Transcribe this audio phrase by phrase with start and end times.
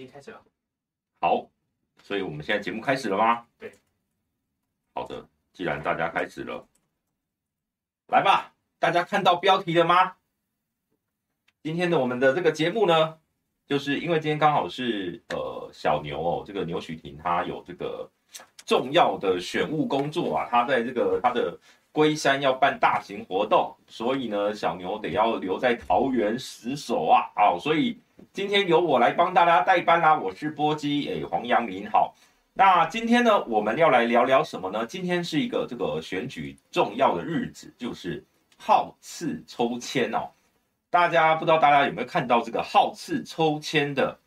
[0.00, 0.42] 已经开始了。
[1.20, 1.48] 好，
[2.02, 3.46] 所以我们现在节目开始了吗？
[3.58, 3.72] 对。
[4.94, 6.66] 好的，既然大家开始了，
[8.08, 10.16] 来吧，大家看到标题了吗？
[11.62, 13.18] 今天的我们的这个节目呢，
[13.66, 18.10] 就是因为今天刚好是呃小牛哦，这个牛许婷他有这个
[18.64, 21.58] 重要的选务工作啊，他在这个他的。
[21.92, 27.32] 龟山要办大型活动，所以呢，小牛得要留在桃园死守啊！
[27.34, 27.98] 好，所以
[28.32, 30.16] 今天由我来帮大家代班啦。
[30.18, 31.88] 我是波基，哎，黄阳明。
[31.90, 32.14] 好，
[32.54, 34.86] 那今天呢，我们要来聊聊什么呢？
[34.86, 38.24] 今天是一个这个选举重要的日子，就是
[38.56, 40.30] 号次抽签哦。
[40.90, 44.18] 大家不知道大家有没有看到这个号次抽签的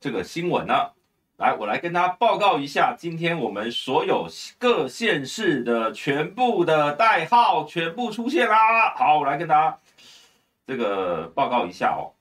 [0.00, 0.90] 这个新闻呢？
[1.36, 4.26] 来，我来跟大家报告一下，今天我们所有
[4.58, 8.94] 各县市的全部的代号全部出现啦。
[8.96, 9.78] 好，我来跟大家
[10.66, 12.15] 这个报告一下哦。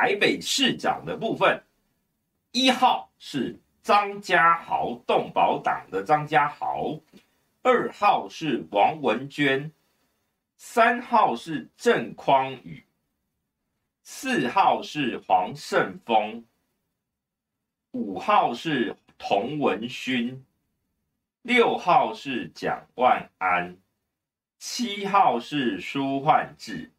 [0.00, 1.62] 台北市长的部分，
[2.52, 6.98] 一号是张家豪，动保党的张家豪；
[7.60, 9.70] 二号是王文娟；
[10.56, 12.82] 三号是郑匡宇；
[14.02, 16.46] 四号是黄胜峰。
[17.90, 20.46] 五号是童文勋，
[21.42, 23.76] 六号是蒋万安，
[24.58, 26.90] 七号是舒焕智，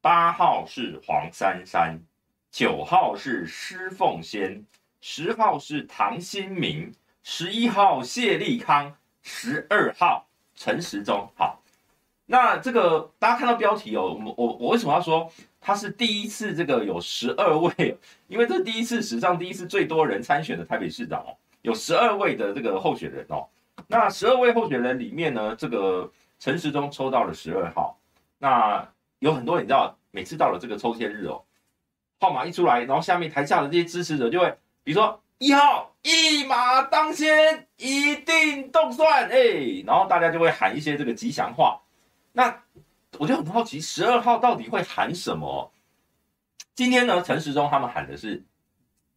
[0.00, 1.98] 八号是黄珊珊，
[2.50, 4.64] 九号是施凤仙，
[5.00, 11.28] 十号是唐新明，十一号谢立康，十二号陈时中。
[11.36, 11.62] 好，
[12.26, 15.30] 那这个大家看到标题哦，我我我为什么要说？
[15.62, 17.96] 他是第一次这个有十二位，
[18.28, 23.46] 因为这第一次史上第一次最多人参选的台北市长哦，有十二位的这个候选人哦。
[23.86, 27.96] 那十二位候选人里面呢，这个陈时中抽到了十二号。
[28.38, 31.44] 那有很多你知道，每次到了这个抽签日哦，
[32.20, 34.54] 号码一出来，然后下面台下的这些支持者就会，
[34.84, 41.80] 比如说一号一马当先，一定动算哎，然后大家就会喊一些这个吉祥话。
[42.32, 42.62] 那
[43.18, 45.72] 我就很好奇，十二号到底会喊什么？
[46.74, 48.42] 今天呢，陈时中他们喊的是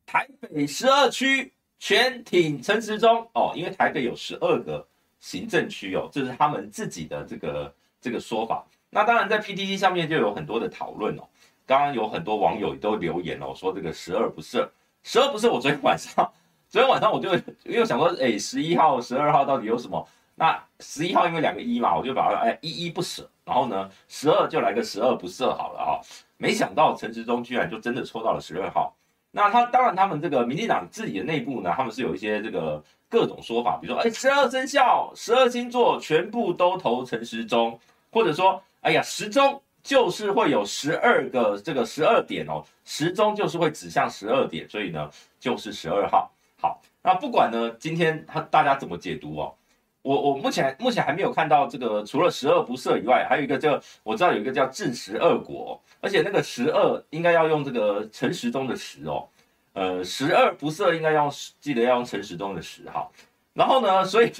[0.05, 4.87] 台北十二区全挺陈时中哦，因为台北有十二个
[5.19, 8.65] 行政区哦，这是他们自己的这个这个说法。
[8.89, 11.27] 那当然在 PTT 上面就有很多的讨论哦，
[11.65, 14.67] 刚刚有很多网友都留言哦，说这个十二不赦
[15.03, 15.51] 十二不赦。
[15.51, 16.13] 我昨天晚上，
[16.69, 17.29] 昨天晚上我就
[17.63, 20.07] 又想说，哎，十一号、十二号到底有什么？
[20.35, 23.29] 那十一号因为两个一嘛，我就把它哎依依不舍。
[23.45, 26.01] 然后呢，十二就来个十二不赦好了啊、哦！
[26.37, 28.95] 没想到陈时中居然就真的抽到了十二号。
[29.31, 37.77] 那他当然，他们这个民进党自己的内部呢，他们是有一些这个各种说法，比如说，哎，十二生肖、十二星座全部都投陈时中，
[38.11, 45.09] 或者说，哎呀，时钟就是会有十二个这个十二点哦，时钟就是会指向十二点，所以呢，
[45.39, 46.31] 就是十二号。
[46.61, 49.53] 好，那不管呢，今天他大家怎么解读哦？
[50.01, 59.27] 我我目前目前还没有看到这个，除了十二不赦以外，还有一个叫我知道有一个叫治十恶果，而且那个十恶应该要用这个陈时中的时哦，
[59.73, 63.09] 呃，十恶不赦应该要记得要用陈时中的时哈。
[63.53, 64.31] 然后呢，所以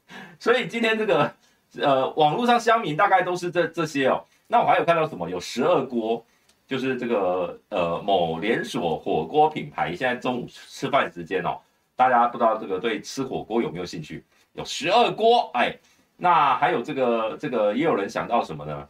[0.40, 1.30] 所以今天这个
[1.78, 4.24] 呃网络上乡民大概都是这这些哦。
[4.46, 5.28] 那我还有看到什么？
[5.28, 6.24] 有十二锅，
[6.66, 11.58] 就是这个呃某连锁火锅品牌，现在中午吃饭时间哦，
[11.94, 14.24] 大家不知道这个对吃火锅有没有兴趣？
[14.52, 15.76] 有十二锅，哎，
[16.16, 18.88] 那还有这个这个，也有人想到什么呢？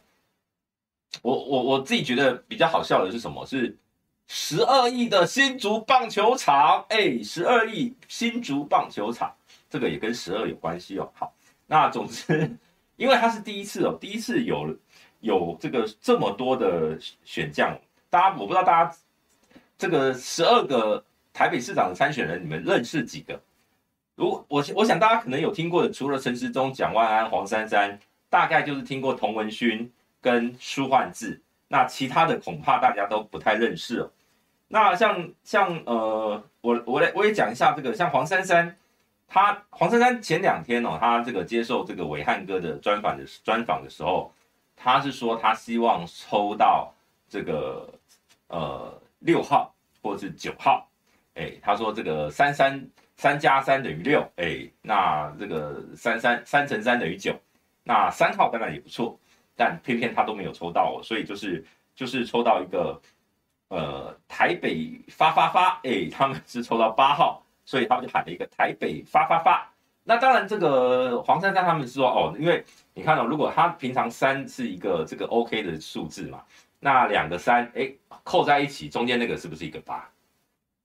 [1.21, 3.45] 我我我自己觉得比较好笑的是什么？
[3.45, 3.75] 是
[4.27, 9.33] 十二亿的新竹棒球场，哎，十二亿新竹棒球场，
[9.69, 11.09] 这个也跟十二有关系哦。
[11.15, 11.33] 好，
[11.65, 12.57] 那总之，
[12.97, 14.75] 因为它是第一次哦，第一次有
[15.19, 17.77] 有这个这么多的选将，
[18.09, 18.97] 大家我不知道大家
[19.77, 21.03] 这个十二个
[21.33, 23.39] 台北市长的参选人，你们认识几个？
[24.15, 27.99] 如我我想大家可能有听过的，除了陈时中、蒋万安、黄珊珊，
[28.29, 29.91] 大概就是听过童文勋
[30.21, 34.09] 跟舒焕智，那其他的恐怕大家都不太认识哦。
[34.69, 38.75] 那像像呃，我我来我也讲一下这个，像黄珊珊，
[39.27, 44.33] 她黄珊珊前两天哦，她这个接受这个伟汉哥的专访的专访的时候，
[44.77, 46.93] 他是说他希望抽到
[47.27, 47.93] 这个
[48.47, 50.87] 呃六号或是九号，
[51.33, 52.89] 哎，他说这个三三。
[53.19, 57.35] 三加三等于六，哎，那这个三三三乘三等于九，
[57.83, 59.19] 那三号当然也不错，
[59.55, 61.65] 但偏偏他都没有抽到哦，所以就是
[61.95, 63.01] 就是抽到一个，
[63.69, 69.67] 呃，台北发发发，哎，他们是抽到八号，所以他们就喊了一个台北发发发。
[70.09, 72.63] 那当然这个黄珊珊他们是说哦，因为
[72.93, 76.41] 你看到、哦、如果他平常三是一个这个 OK 的数字嘛，
[76.79, 77.91] 那两个三，哎，
[78.23, 80.09] 扣在一起中间那个是不是一个八？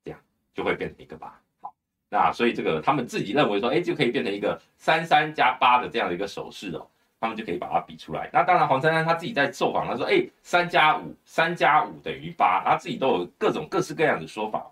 [0.04, 0.18] 这样
[0.52, 1.38] 就会变成一个八。
[1.60, 1.72] 好，
[2.08, 6.84] 那所以这个他们自己认为说，哎，就可以变成一个三三加八的这样的一个手势哦，
[7.20, 8.28] 他们就可以把它比出来。
[8.32, 14.66] 那当然，黄珊珊他自己在受访，他说，哎，三加五，三加五等于八，他自己都有各种各式各样的说法。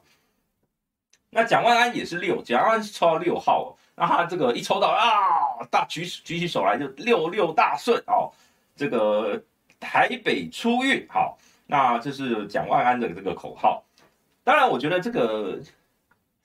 [1.31, 3.71] 那蒋万安也是六，蒋万安是抽到六号哦，
[4.01, 8.33] 那他这个一抽到啊，大举举起手来就六六大顺哦，
[8.75, 9.39] 这个
[9.79, 11.37] 台北出运好。
[11.67, 13.85] 那这是蒋万安的这个口号，
[14.43, 15.61] 当然，我觉得这个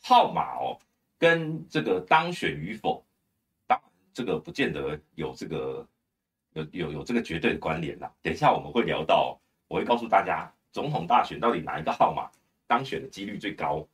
[0.04, 0.78] 号码哦，
[1.18, 3.02] 跟这个当选与否，
[3.66, 3.80] 当
[4.14, 5.88] 这个不见得有这个
[6.52, 8.12] 有有有这个绝对的关联啦。
[8.22, 12.30] 等一下我们会聊到，我会告诉大家，总统大选到底哪一个号码
[12.68, 13.88] 当选的几率最高。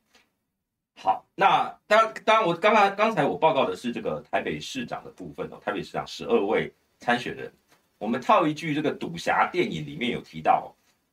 [0.96, 7.52] 好，那当当然，我刚才刚才我报告的是这个台北市长的部分哦，台北市长十二位参选人，
[7.98, 10.72] 我们套一句这个赌侠电影里面有提到。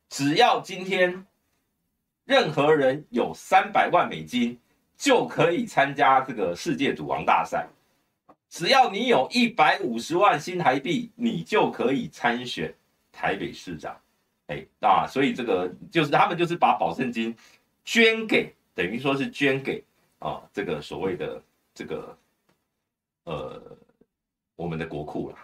[0.10, 1.26] 只要今天
[2.26, 4.60] 任何人有三百万美金，
[4.98, 7.68] 就可以参加这个世界赌王大赛。
[8.50, 12.74] 只要你有一百五十万新台币，你就可以参选
[13.12, 13.96] 台北市长。
[14.48, 17.36] 哎，啊，所以这个就是他们就是把保证金
[17.86, 19.84] 捐给，等于说是捐给
[20.20, 21.42] 啊这个所谓的
[21.74, 22.18] 这个
[23.26, 23.62] 呃
[24.56, 25.36] 我们的国库了。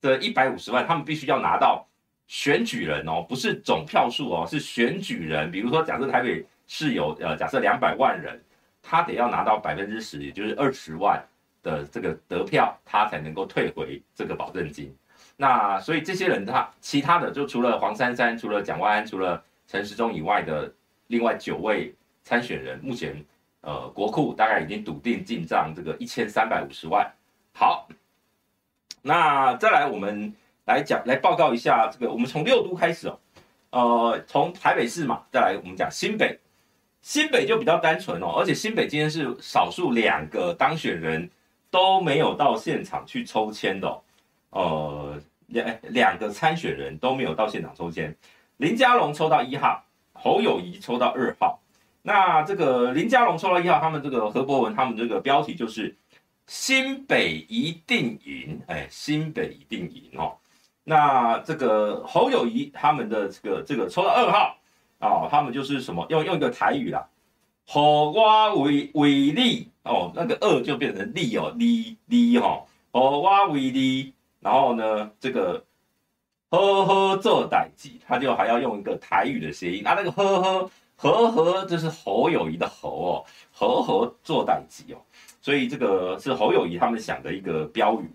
[0.00, 1.86] 这一百五十万，他们必须要拿到。
[2.28, 5.50] 选举人哦，不是总票数哦，是选举人。
[5.50, 8.40] 比如说，假设台北市有呃，假设两百万人，
[8.80, 11.22] 他得要拿到百分之十，也就是二十万
[11.62, 14.96] 的这个得票，他才能够退回这个保证金。
[15.36, 20.72] 那所以这些人他其他的就除了黄珊珊、除了蒋万安、除了陈时中以外的
[21.08, 23.24] 另外九位参选人，目前
[23.60, 27.10] 呃国库大概已经笃定进账这个一千三百五十万。
[27.52, 27.88] 好，
[29.02, 30.34] 那再来我们。
[30.64, 32.12] 来讲，来报告一下这个。
[32.12, 33.18] 我们从六都开始哦，
[33.70, 36.38] 呃，从台北市嘛，再来我们讲新北。
[37.02, 41.28] 新北就比较单纯哦，而且新北今天是少数两个当选人
[41.68, 44.00] 都没有到现场去抽签的哦。
[44.50, 48.16] 呃，两两个参选人都没有到现场抽签。
[48.58, 51.58] 林佳龙抽到一号，侯友谊抽到二号。
[52.02, 55.96] 那这个林佳龙抽到一号，他们这个何博文他们这个标题就是
[56.46, 60.36] 新北一定赢，哎，新北一定赢哦。
[60.84, 64.58] 那这个侯友宜他们的这个这个抽到二号、
[64.98, 67.06] 哦，他们就是什么用用一个台语啦，
[67.68, 75.64] 侯我为为利哦，那个二就变成利哦，利利哈，侯我为利，然后呢这个
[76.50, 80.70] 呵呵做代志，他就还要用一个台语的谐音，啊那个呵呵
[81.02, 85.02] 和和就是侯友宜的侯哦，呵呵做代志哦，
[85.40, 88.08] 所以这个是侯友宜他们想的一个标语。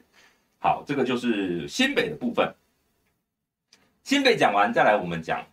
[0.58, 2.56] 好，这个就是新北的部分。
[4.04, 5.46] 新北讲完，再来我们讲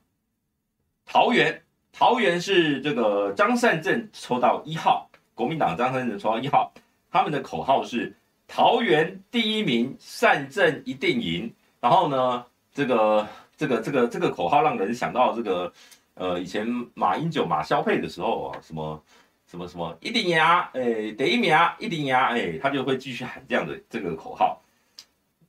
[1.04, 1.60] 桃园。
[1.92, 6.72] 桃园是这个张善政抽到一号，国民党张善政抽到一号。
[7.10, 11.52] 他们的口号是“桃园第一名，善政一定赢”。
[11.80, 13.26] 然后呢，这个
[13.56, 15.72] 这个这个这个口号让人想到这个
[16.14, 19.02] 呃，以前马英九马萧配的时候啊，什么
[19.46, 24.60] 什么什么一定赢，哎，得一名一定赢，哎，他就会继续喊这样的这个口号。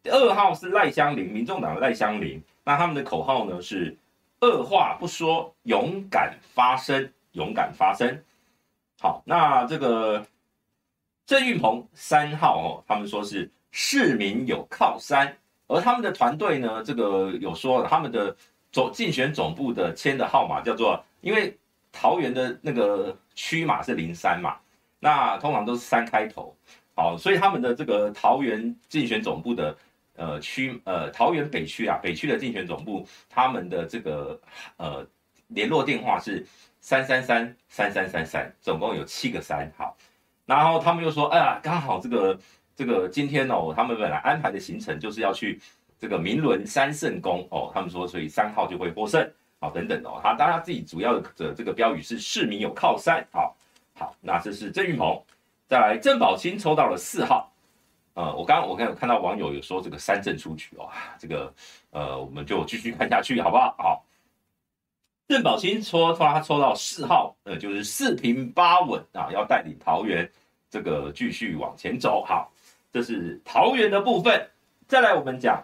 [0.06, 3.98] 二号是赖香林，民众党的赖香林，那他们的口号呢是
[4.40, 8.24] 二话不说，勇敢发声，勇敢发声。
[9.00, 10.26] 好，那这个
[11.26, 15.36] 郑运鹏三号哦，他们说是市民有靠山，
[15.68, 18.36] 而他们的团队呢，这个有说他们的
[18.76, 21.58] 总竞选总部的签的号码叫做，因为
[21.94, 24.58] 桃园的那个区码是零三嘛，
[25.00, 26.54] 那通常都是三开头，
[26.94, 29.74] 好，所以他们的这个桃园竞选总部的。
[30.18, 34.40] 呃，区呃，桃园北区啊，北区的竞选总部，他们的这个
[34.78, 35.06] 呃
[35.48, 36.46] 联络电话是
[36.80, 39.98] 三三三三三三三，总共有七个三，好，
[40.46, 42.40] 然后他们又说，哎呀，刚好这个
[42.74, 45.60] 这个今天哦，他们本来安排的行程就是要去
[46.06, 49.28] 这个明伦三圣宫哦，他们说所以三号就会获胜，
[49.60, 53.58] 好，等等哦，他当然自己主要的这个标语是市民有靠山，好，
[53.96, 55.20] 好，那这是郑玉鹏，
[55.68, 57.52] 再来郑宝清抽到了四号。
[58.14, 61.52] 呃，我刚刚我刚有看到网友有说这个三振出局哦，这个
[61.90, 63.76] 呃，我们就继续看下去好不好？
[63.80, 64.06] 好，
[65.28, 70.32] 郑宝清说他抽到四号，呃，就是四平八稳啊，要带领桃园
[70.70, 72.24] 这个继续往前走。
[72.24, 72.52] 好，
[72.94, 74.48] 这是桃园的部分。
[74.88, 75.64] 再来我们讲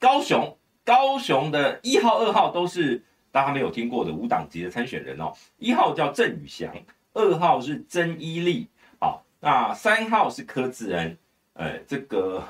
[0.00, 5.32] 高雄，高雄的一号、二号都是大家没有听过的无党籍的参选人哦。
[5.58, 6.74] 一号叫郑宇翔，
[7.12, 8.66] 二号是曾伊利，
[8.98, 11.18] 好，那三号是柯志恩。
[11.52, 12.42] 哎，这个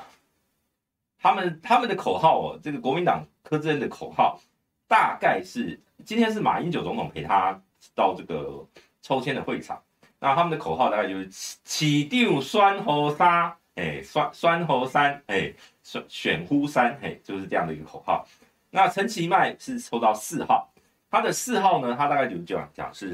[1.19, 4.39] 他们他们的口号哦，这个国民党柯志恩的口号
[4.87, 7.61] 大概是今天是马英九总统陪他
[7.93, 8.65] 到这个
[9.01, 9.83] 抽签的会场，
[10.19, 15.53] 那他们的口号大概就是“起起定栓猴沙”，哎，栓栓猴三，哎，
[15.91, 18.25] 选选呼三，嘿，就是这样的一个口号。
[18.69, 20.71] 那陈其迈是抽到四号，
[21.09, 23.13] 他的四号呢，他大概就这样讲是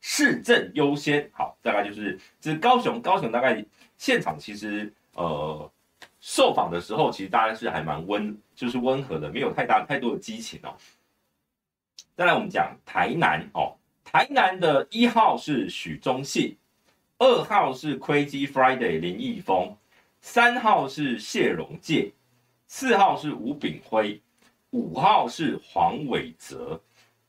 [0.00, 1.30] 市政优先。
[1.32, 3.64] 好，大概就是这高雄，高雄大概
[3.98, 5.70] 现场其实呃
[6.18, 10.74] 受访的时候，其实大家是还蛮温，就是温和的，没有太大太多的激情哦。
[12.16, 13.76] 再来我们讲台南哦。
[14.04, 16.56] 台南的一号是许忠信，
[17.18, 19.74] 二号是 Crazy Friday 林义峰，
[20.22, 22.10] 三号是谢荣介，
[22.66, 24.18] 四号是吴炳辉，
[24.70, 26.80] 五号是黄伟哲。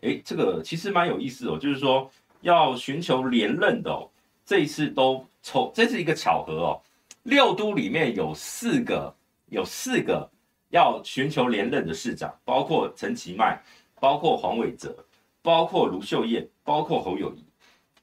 [0.01, 2.09] 诶，这个其实蛮有意思哦，就是说
[2.41, 4.09] 要寻求连任的哦，
[4.45, 6.81] 这一次都抽，这是一个巧合哦。
[7.23, 9.13] 六都里面有四个，
[9.47, 10.29] 有四个
[10.69, 13.61] 要寻求连任的市长，包括陈其迈，
[13.99, 14.95] 包括黄伟哲。
[15.41, 17.43] 包括卢秀燕，包括侯友宜，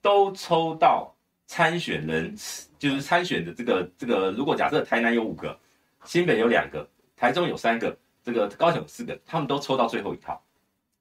[0.02, 1.10] 都抽到
[1.46, 2.36] 参选人，
[2.80, 4.32] 就是参选的这个这个。
[4.32, 5.56] 如果假设台南有五个，
[6.04, 10.42] 新北有两个，台中有三个，这个高雄有四个，他们都抽到最后一套，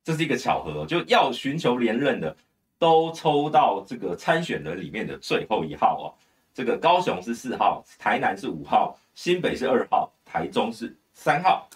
[0.03, 2.37] 这是一个巧合，就要寻求连任的
[2.77, 6.05] 都抽到这个参选人里面的最后一号哦。
[6.53, 11.67] 这个高雄是四号，台南是五号，新北是二号，台中是三号。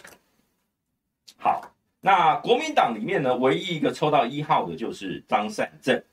[1.37, 1.69] 好。
[2.05, 6.03] 那国民党里面呢，唯一一个抽到一号的就是张善政，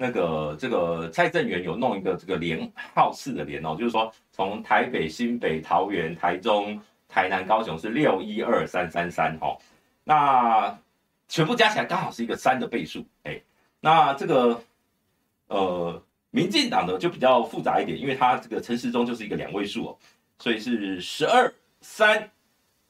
[0.00, 9.58] 那个这个蔡正元有弄一个这个连号式的连哦，就是说从台北、新北、桃园、台中、台南、高雄是六一二三三三哈，
[10.04, 10.78] 那
[11.26, 13.42] 全部加起来刚好是一个三的倍数，哎，
[13.80, 14.62] 那这个
[15.48, 16.00] 呃，
[16.30, 19.98] 民进党的就比较复杂一点，因为它这个陈时中就是一个两位数哦，
[20.38, 22.30] 所以是十二三，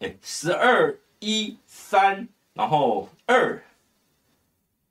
[0.00, 2.28] 哎，十二一三。
[2.54, 3.62] 然后二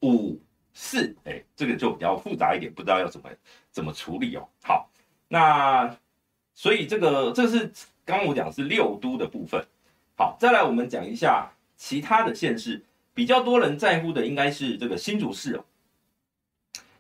[0.02, 0.40] 五
[0.80, 3.28] 四，哎，这个就比较复杂一点，不知道要怎么
[3.72, 4.48] 怎么处理哦。
[4.62, 4.88] 好，
[5.28, 5.98] 那
[6.54, 7.72] 所以这个这是
[8.06, 9.66] 刚刚我讲是六都的部分。
[10.16, 15.66] 好，再来我们讲一下其他的县市，比较多人在乎的应该是这个新竹市哦。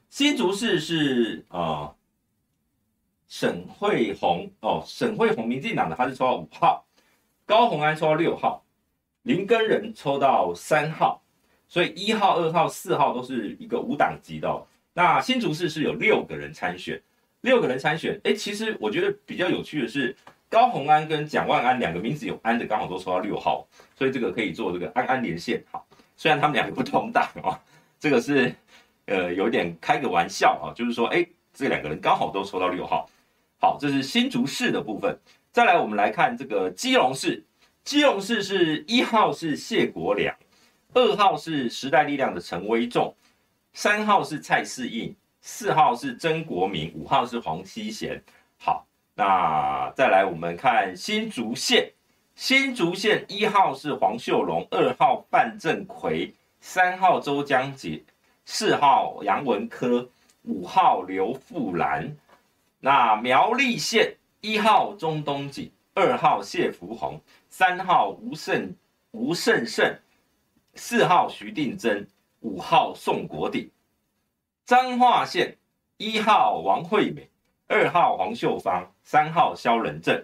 [0.09, 1.95] 新竹市是呃
[3.27, 6.83] 沈慧虹哦，沈慧虹民进党的，他是抽到五号，
[7.45, 8.63] 高虹安抽到六号。
[9.21, 11.21] 林根仁抽到三号，
[11.67, 14.65] 所以一号、二号、四号都是一个无党籍的哦。
[14.93, 17.01] 那新竹市是有六个人参选，
[17.41, 18.19] 六个人参选。
[18.23, 20.15] 哎，其实我觉得比较有趣的是，
[20.49, 25.63] 高虹安跟蒋万安两个名字有安的，刚好都抽到六号，所以这个可以做这个安安连线。
[25.71, 27.59] 好，虽然他们两个不同党哦，
[27.99, 28.53] 这个是
[29.05, 33.09] 呃有点开个玩笑啊，就是说，哎，这两个人刚好都抽到六号。
[33.59, 35.17] 好，这是新竹市的部分。
[35.51, 37.43] 再来，我们来看这个基隆市。
[37.83, 40.35] 基隆市是一号是谢国梁，
[40.97, 43.15] 二号是时代力量的陈威仲，
[43.71, 48.19] 三号是蔡适应，四号是曾国明，五号是黄希贤。
[48.57, 51.87] 好，那再来我们看新竹县，
[52.33, 58.03] 新竹县一号是黄秀龙，二号范正奎，三号周江杰，
[58.45, 60.09] 四号杨文科，
[60.45, 62.11] 五号刘富兰。
[62.79, 67.21] 那苗栗县一号钟东锦，二号谢福弘。
[67.51, 68.73] 三号吴胜
[69.11, 69.95] 吴胜胜，
[70.77, 72.07] 四号徐定珍，
[72.41, 73.69] 五号宋国鼎。
[74.65, 75.57] 彰化县
[75.97, 77.27] 一号王惠美，
[77.67, 80.23] 二号黄秀芳，三号萧仁正。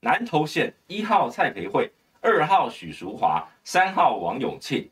[0.00, 4.88] 南投县一号蔡培慧，二号许淑华，三号王永庆。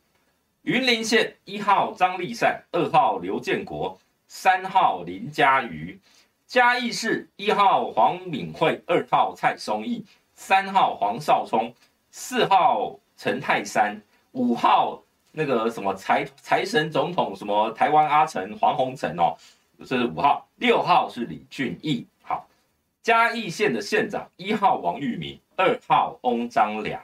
[0.62, 5.99] 云林县一号张丽善，二号刘建国，三号林佳瑜。
[6.47, 10.04] 嘉义市一号黄敏惠，二号蔡松义。
[10.35, 11.75] 三号黄少聪，
[12.11, 14.00] 四号陈泰山，
[14.32, 19.37] 五号那个什么财财神总统什么台湾阿成黄宏成哦，
[19.78, 22.06] 这是五号，六号是李俊毅。
[22.22, 22.46] 好，
[23.02, 27.02] 嘉义县的县长一号王玉明，二号翁章良。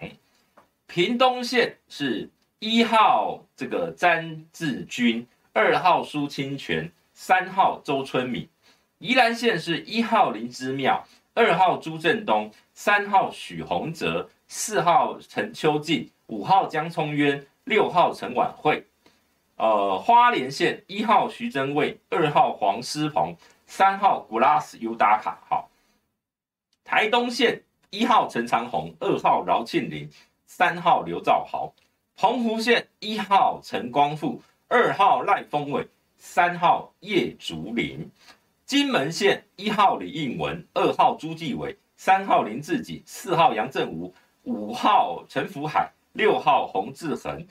[0.86, 8.48] 屏东县是一号这个詹志军，二号苏清泉，三号周春敏。
[8.98, 11.04] 宜兰县是一号林之妙。
[11.34, 18.84] 二号朱振东，三号许宏哲，四号陈秋静，五号江聪渊，六号陈婉慧。
[19.56, 25.38] 呃，花莲县一号徐真卫，二号黄思鹏，三号古拉斯尤达卡。
[25.48, 25.70] 好，
[26.84, 30.10] 台东县一号陈长红，二号饶庆林，
[30.46, 31.72] 三号刘兆豪。
[32.16, 35.86] 澎湖县一号陈光富，二号赖峰伟，
[36.18, 38.10] 三号叶竹林。
[38.64, 47.46] 金门县一号李应文，二号朱继伟，三号林志己，四号杨振武，五号陈福海，六号洪志恒。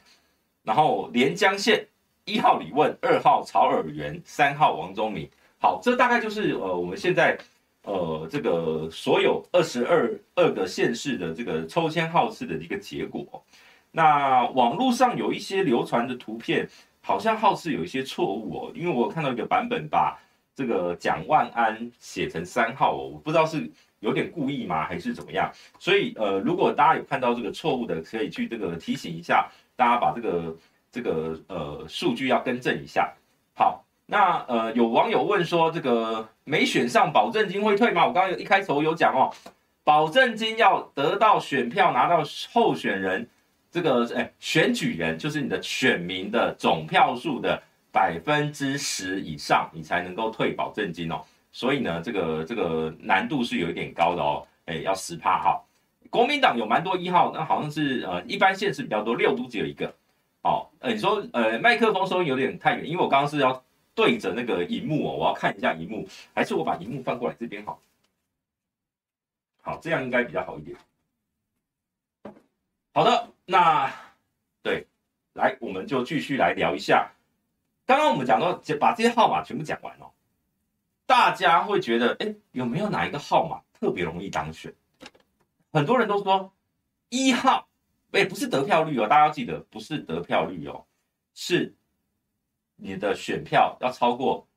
[0.63, 1.87] 然后连江县
[2.25, 5.29] 一号李问，二号曹尔元，三号王宗明。
[5.59, 7.37] 好，这大概就是呃我们现在
[7.83, 13.43] 呃这个所有二十二二个县市的这个抽签号次的一个结果。
[13.91, 16.67] 那网络上有一些流传的图片，
[17.01, 20.19] 好像号次有一些错误哦，因为我看到一个版本把
[20.55, 23.71] 这个蒋万安写成三号哦，我不知道是
[24.05, 25.51] 有点故意吗，还是怎么样？
[25.79, 30.55] 所以呃，如果大家有看到这个错误的，可以去这个提醒一下大家，把这个
[30.91, 33.11] 这个呃数据要更正一下。
[33.55, 38.05] 好，那呃有网友问说，这个没选上保证金会退吗？
[38.05, 39.33] 我刚刚一开头有讲哦，
[39.83, 43.27] 保证金要得到选票，拿到候选人。
[43.71, 51.19] 这个哎，选举人就是你的选民的总票数的百分之十以上，你才能够退保证金哦。
[51.55, 54.45] 所以呢，这个这个难度是有一点高的哦。
[54.65, 55.63] 哎，要十趴哈。
[56.09, 59.87] 国民党有蛮多一号，那好像是呃，一般县市比较多，六都只有一个。
[60.41, 63.63] 哦，呃，你说呃，麦克风收音有点太远，因为我刚刚是要
[63.93, 67.79] 对着那个荧幕哦，我要看一下荧幕，还是我把荧幕翻过来这边好？
[69.61, 70.77] 好，这样应该比较好一点。
[72.93, 73.29] 好的。
[73.45, 73.89] 那
[74.61, 74.85] 对，
[75.35, 77.09] 来，我们就继续来聊一下。
[77.85, 80.11] 刚刚我们讲到，把这些号码全部讲完了，
[81.05, 84.73] 大家会觉得，哎，有没有哪一个号码特别容易当选？
[85.71, 86.51] 很多人都说
[87.09, 87.67] 一号，
[88.11, 90.85] 哎，不是得票率哦，大家要记得，不是得票率哦，
[91.33, 91.73] 是
[92.75, 94.47] 你的选票要超过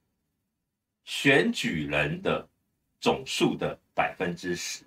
[1.05, 2.49] 选举人的
[3.01, 4.85] 总数的百分之十，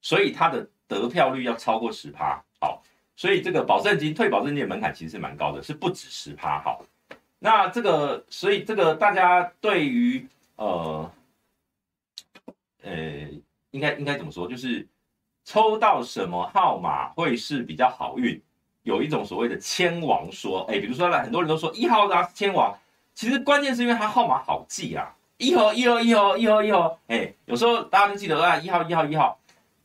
[0.00, 2.42] 所以他的得票率要超过十趴。
[2.60, 2.82] 好。
[3.18, 6.60] 所以这个保证金退保证金的门槛其实是蛮高的，是不止十趴。
[6.60, 6.84] 好，
[7.38, 11.10] 那这个，所以这个大家对于呃
[12.82, 13.30] 呃，
[13.70, 14.46] 应该应该怎么说？
[14.48, 14.86] 就是
[15.44, 18.40] 抽到什么号码会是比较好运？
[18.82, 22.72] 有一种所谓的千王说，哎，比如说呢，很多人都说一号的千王，
[23.14, 29.38] 其实关键是因为它号码好记啊，一号一号一号一号一号，哎，有时候大家都记得啊，一号一号一号。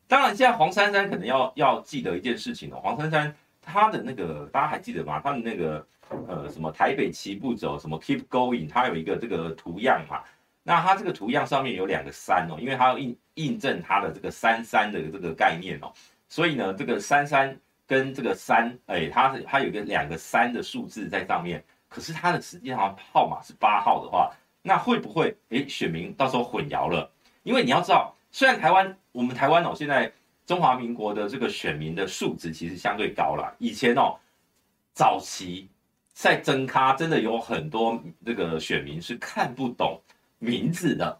[0.07, 2.79] 当然，现在黄珊珊可能要要记得一件事情哦。
[2.83, 5.19] 黄珊珊她的那个大家还记得吗？
[5.19, 5.87] 她的那个
[6.27, 10.21] 呃什么台北齐步走，什么 Keep Going，她有一个这个图样嘛。
[10.63, 15.91] 那它这个图样上面有两个三哦，因为它要印印证它的这个三三的这个概念哦。
[16.29, 21.63] 所以呢，这个三三跟这个三，哎，它它有一个两个三的数字在上面。
[21.89, 27.11] 可是它的实际上号码是八号的话，那会不会哎选民到时候混淆了？
[27.43, 28.15] 因为你要知道。
[28.33, 30.09] 虽然台湾，我们台湾哦，现在
[30.45, 33.53] 中华民国的这个选民的数值其实相对高了。
[33.57, 34.15] 以前哦，
[34.93, 35.67] 早期
[36.13, 39.99] 在增咖，真的有很多这个选民是看不懂
[40.41, 41.19] 名字的，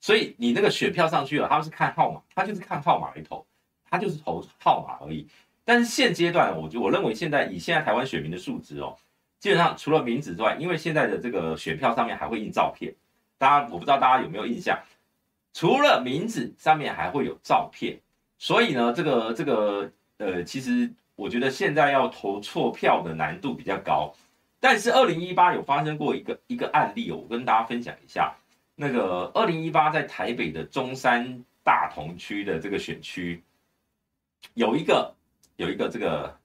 [0.00, 3.46] 所以你那个选票上去了，他们是看号码，他就是看号码来投，
[3.88, 5.28] 他就是投号码而已。
[5.62, 8.96] 但是现阶段，我就我认为现在以现在台湾选民的素质哦，
[9.38, 12.94] 基本上除了名字之外，因为现在的这个选票上面还会印照片，
[13.36, 14.80] 大家我不知道大家有没有印象。
[15.52, 18.00] 除了名字上面还会有照片，
[18.38, 24.14] 所以呢，这个这个呃，其实我觉得现在要投错票的难度比较高。
[24.60, 28.36] 但是二零一八有发生过一个一个案例哦，我跟大家分享一下。
[28.76, 33.42] 那个二零一八在台北的中山大同区的这个选区，
[34.54, 35.14] 有一个
[35.56, 36.38] 有一个这个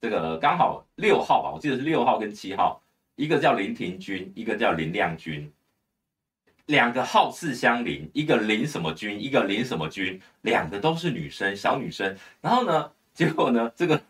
[0.00, 2.82] 这个刚好六号吧，我记得是六号跟七号，
[3.16, 5.52] 一个叫林庭君，一个叫林亮君。
[6.66, 12.14] 两个号次相邻，一个林什么君，一个林什么君，两个都是女生，小女生。
[12.40, 14.00] 然后呢，结果呢，这个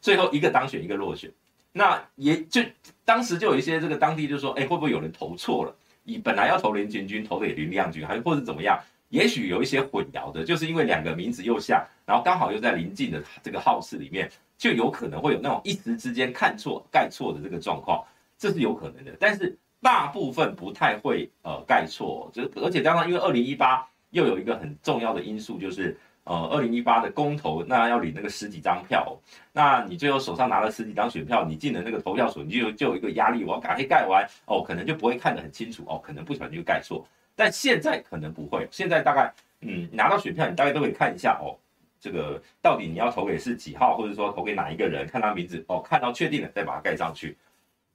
[0.00, 1.32] 最后一个当选，一个落选。
[1.76, 2.62] 那也就
[3.04, 5.76] 当时就有一些这个当地就说，哎，会不会有人投错了？
[6.04, 8.80] 你本来要投林群君，投给林亮君，还或者怎么样？
[9.10, 18.02] 也许有一些混淆的，就是因为两个名字又像，然后刚好又在临近的这个号次里面，就有可能会有那种一时之间看错、盖错的这个状况，
[18.38, 19.14] 这是有可能的。
[19.20, 19.58] 但是。
[19.84, 29.16] 大部分不太会呃盖错，就是而且加上因为二零一八又有一个很重要的因素，就是呃二零一八的公投，那要领那个十几张票，
[29.52, 34.26] 那你最后手上拿了十几张选票，你进了那个投票所，你就就有一个压力，我要赶快盖完。
[34.46, 37.06] 哦，可能就不会看得很清楚哦，可能不小心就盖错，
[37.36, 41.56] 但现在可能不会，现在大概嗯拿到选票，你大概都可以看一下哦，
[42.00, 47.36] 这个到底你要投给是几号，或者说投给哪一个人，看他名字哦，看到确定了再把它盖上去，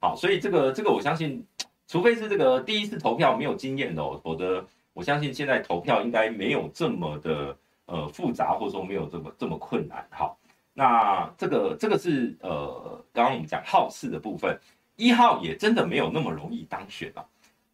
[0.00, 1.44] 好，所以这个这个我相信。
[1.92, 7.56] 除非是这个第一次投票没有经验的哦，否则我相信现在投票应该没有这么的
[7.90, 10.06] 呃复杂，或者说没有这么这么困难。
[10.10, 10.38] 好，
[10.72, 14.58] 那这个这个是呃刚刚我们讲号次的部分，
[14.96, 17.20] 一号也真的没有那么容易当选啊。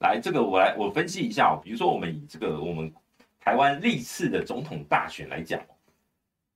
[0.01, 2.93] 来，这个我来我分析一下哦，比如说我们以这个我们
[3.39, 5.61] 台湾历次的总统大选来讲，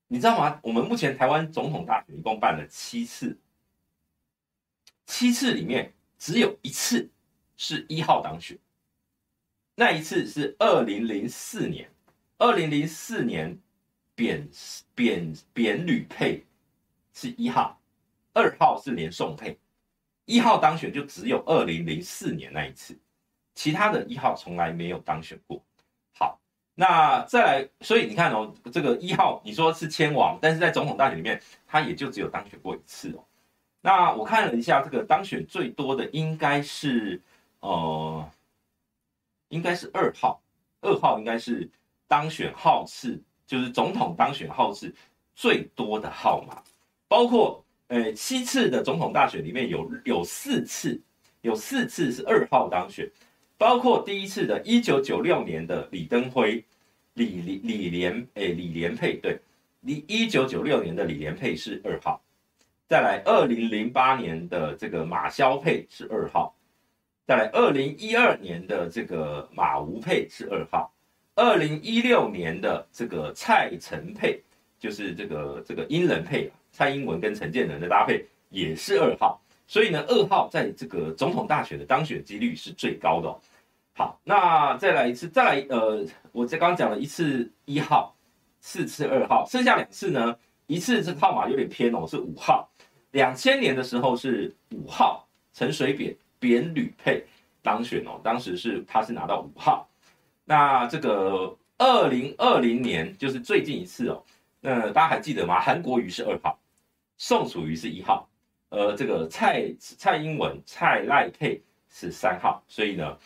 [0.08, 0.58] 你知道吗？
[0.62, 3.38] 我们目前台湾总统大选一共办了七次，
[5.06, 7.08] 七次里面只有一次。
[7.62, 8.58] 是一号当选，
[9.74, 11.89] 那一次是二零零四年，
[12.40, 13.56] 二零零四年
[14.14, 14.48] 扁
[14.94, 16.42] 扁扁铝配
[17.12, 17.78] 是一号，
[18.32, 19.58] 二号是连宋配，
[20.24, 22.98] 一号当选就只有二零零四年那一次，
[23.54, 25.62] 其他的一号从来没有当选过。
[26.14, 26.40] 好，
[26.74, 33.22] 那再来，所以你看哦，这个一号你说是签王，但是在总统大选里面，他也就只有当选过一次哦。
[33.82, 37.20] 那我看了一下，这个当选最多的应该是
[37.60, 38.26] 呃，
[39.48, 40.40] 应该是二号，
[40.80, 41.68] 二号应该是
[42.10, 44.92] 当选号次，就是总统当选号次
[45.36, 46.60] 最多的号码，
[47.06, 51.00] 包括呃七次的总统大选里面有有四次，
[51.42, 53.08] 有四次是二号当选，
[53.56, 56.64] 包括第一次的一九九六年的李登辉，
[57.14, 59.38] 李李李连哎李连配对，
[59.82, 62.20] 李一九九六年的李连配是二号。
[62.88, 66.52] 再来，二零零八年的这个马萧佩是二号；
[67.24, 70.90] 再来，二零一二年的这个马吴佩是二号；
[71.34, 74.40] 二零一六年的这个蔡陈配，
[74.78, 79.40] 就是这个这个英人配，蔡英文跟陈建仁的搭配也是二号。
[79.66, 83.40] 所以呢，二号在这个总统大选的当选几率是最高的哦。
[83.94, 88.14] 好，那再来一次，再来，呃，我这刚讲了一次一号，
[88.60, 92.68] 四次二号，剩下两次呢，一次这个号码有点偏哦，是五号。
[93.12, 97.24] 两千年的时候是五号陈水扁扁铝配
[97.62, 99.88] 当选哦，当时是他是拿到五号。
[100.50, 104.20] 那这个二零二零年就是最近一次哦，
[104.60, 105.60] 那大家还记得吗？
[105.60, 106.58] 韩国瑜是二号，
[107.18, 108.28] 宋楚瑜是一号，
[108.70, 113.16] 呃，这个蔡蔡英文蔡赖佩是三号，所以呢，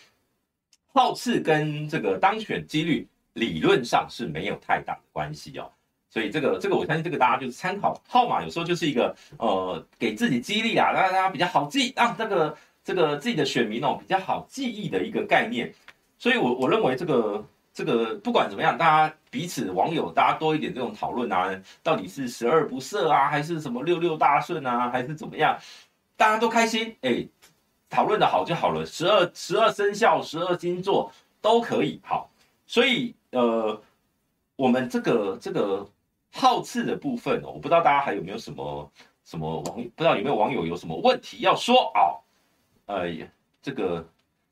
[0.92, 5.72] 号次跟这个当选几率理论上是没有太大的关系哦。
[6.10, 15.72] 所以这个这个我相信这个大家就是参考号码，有时候就是一个呃给自己激励啊，让大家比较好记，让这个这个自己的选民哦比较好记忆的一个概念。
[16.24, 25.58] 所以我我认为这个这个不管怎么样，大家彼此网友大家多一点这种讨论啊，到底是十二不赦啊，还是什么六六大顺啊，还是怎么样，
[26.16, 27.28] 大家都开心哎，
[27.90, 28.86] 讨论的好就好了。
[28.86, 32.30] 十二十二生肖、十二星座都可以好。
[32.66, 33.78] 所以呃，
[34.56, 35.86] 我们这个这个。
[36.36, 38.90] 好次的部分哦，我不知道大家还有没有什么
[39.24, 42.18] 什么网，不知道有没有网友有什么问题要说啊？
[42.86, 43.04] 呃，
[43.62, 44.04] 这个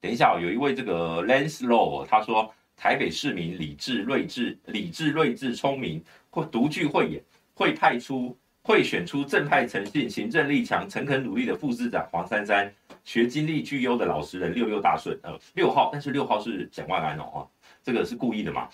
[0.03, 7.23] 等一下，有一位这个 Lance Low，他说台北市民理智睿智、理智睿智、聪明，会独具慧眼，
[7.55, 15.17] 会派出会选出正派诚信、行政力强、诚恳努力的副市长黄珊珊，学经历巨优的老实人六六大顺。
[15.23, 17.49] 呃，六号，但是六号是蒋万安哦，
[17.85, 18.69] 这个是故意的嘛？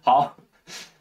[0.00, 0.36] 好。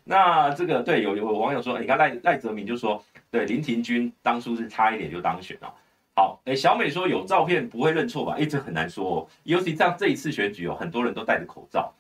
[0.08, 5.74] 那这个对，有有网友说，你看赖赖泽明就说，对林廷君当初是差一点就当选了。
[6.16, 8.36] 好，哎，小美说有照片不会认错吧？
[8.40, 11.94] 哎，这很难说哦，尤其像这一次选举哦，很多人都戴着口罩，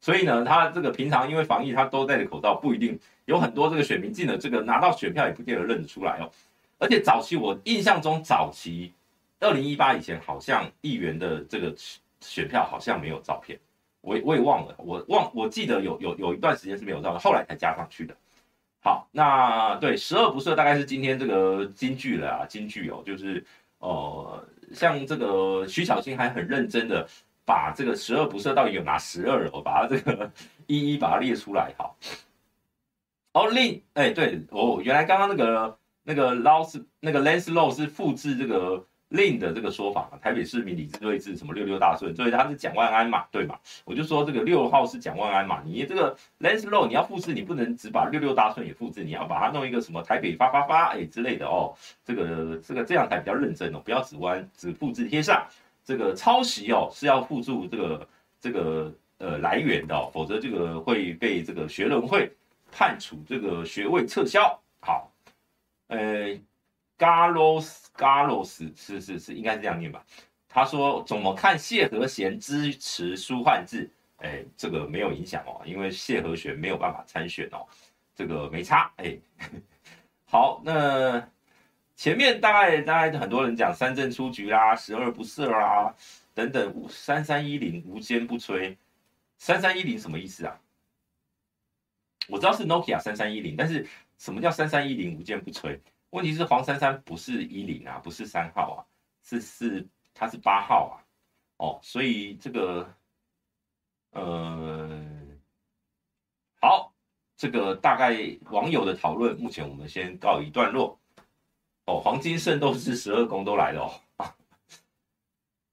[0.00, 6.30] 所以呢，他这个平常因为防疫他都戴着口罩，不一定有很多这个选民进了这个拿到选票也不见得认得出来哦。
[6.78, 8.92] 而且早期我印象中早期
[9.40, 11.74] 二零一八以前好像议员的这个
[12.20, 13.58] 选票好像没有照片。
[14.00, 18.14] 我我也忘了，我忘我记得有有有一段时间是没有照的，后来才加上去的。
[18.86, 23.44] 好，那对十恶不赦大概是今天这个金句了啊，金句哦，就是
[23.80, 27.04] 呃，像这个徐小新还很认真的
[27.44, 30.30] 把这个十恶不赦到底有哪十二，我把它这个
[30.68, 31.74] 一一把它列出来。
[31.76, 31.96] 好，
[33.32, 38.86] 哦，另哎对哦，原来刚刚那个那个 Low 那个 Lance Low 是复制这个。
[39.10, 43.56] 另的这个说法，台北市民理智睿智，什么六六大顺，所以他是蒋万安嘛，对嘛？
[43.84, 51.72] 我就说这个六号是蒋万安嘛，你这个 Lance Low 你要复制，你不能只把六六大顺也复制，你要把它弄一个什么台北发发发哎之类的哦，
[52.04, 55.46] 这个这个这样才比较认真哦，不要只弯只复制贴上，
[55.84, 58.08] 这个抄袭哦是要附注这个
[58.40, 62.28] 这个呃来源的哦，否则这个会被这个学伦会
[62.72, 64.60] 判处这个学位撤销。
[64.80, 65.12] 好，
[65.86, 66.36] 呃。
[66.98, 70.04] Carlos，Carlos 是是是，应该是这样念吧？
[70.48, 73.90] 他说怎么看谢和弦支持舒汉智？
[74.18, 77.66] 哎，这个没有影响哦，因为谢和弦没有办法参选哦，
[78.14, 78.90] 这个没差。
[78.96, 79.14] 哎，
[80.24, 81.22] 好，那
[81.94, 85.94] 前面大概大概很多人讲三振出局啦，十二不赦啦
[86.32, 88.74] 等等，三三一零无坚不摧，
[89.36, 90.58] 三三一零什么意思啊？
[92.28, 95.78] 我知道是 Nokia 三三一零，但是什么叫三三一零无坚不摧？
[96.10, 98.78] 问题是黄珊珊不是一零啊，不是三号啊，
[99.22, 100.94] 是是他是八号啊，
[101.58, 102.94] 哦，所以这个，
[104.10, 104.88] 呃，
[106.60, 106.92] 好，
[107.36, 108.16] 这个大概
[108.50, 110.98] 网友的讨论，目前我们先告一段落。
[111.86, 113.82] 哦，黄金圣斗士十二宫都来了
[114.16, 114.34] 哦。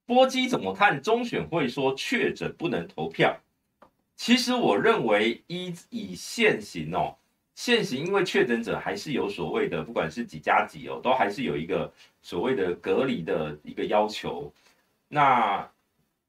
[0.06, 3.36] 波基怎么看中选会说确诊不能投票？
[4.16, 7.18] 其实我认为依以现行哦，
[7.56, 14.52] 现行因为确诊者还是有所谓的，不管是几加几哦，都还是有一个所谓的隔离的一个要求。
[15.08, 15.70] 那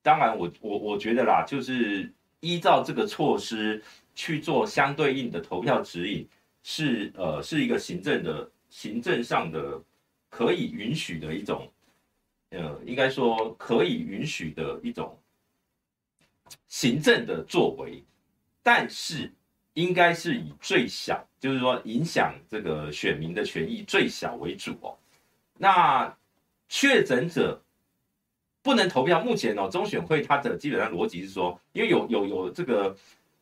[0.03, 3.83] 当然我，我我觉得啦，就是依照这个措施
[4.15, 6.29] 去做相对应的投票指引，
[6.63, 9.83] 是呃是一个行政的行政上的
[10.29, 11.73] 可以允许的一种，
[12.51, 15.19] 呃，应该说可以允许的一种。
[16.69, 18.05] 行政的作为，
[18.63, 19.33] 但是
[19.75, 24.97] 应该是以最小，就是说影响这个选民的权益最小为主哦。
[25.59, 26.17] 那
[26.69, 27.63] 确诊者
[28.63, 32.97] 不能投票，目前哦，中选会它的基本上逻辑是说，因为有有有这个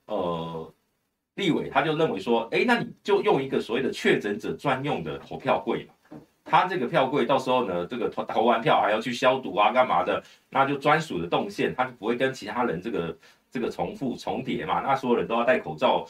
[0.06, 0.74] 呃
[1.36, 5.94] 立委，他就认为说，哎，那你就用一个所谓的确诊者专用的投票柜嘛。
[6.44, 10.22] 他这个票柜到时候呢，这个投投完票还要去消毒啊，干嘛的？
[10.50, 13.16] 那就专属的动线，他就不会跟其他人这个
[13.48, 14.80] 这个重复重叠嘛。
[14.80, 16.04] 那所有人都要戴口罩，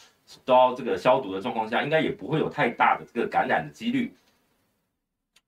[0.45, 4.15] 到这个消毒的状况下，应该也不会有太大的这个感染的几率。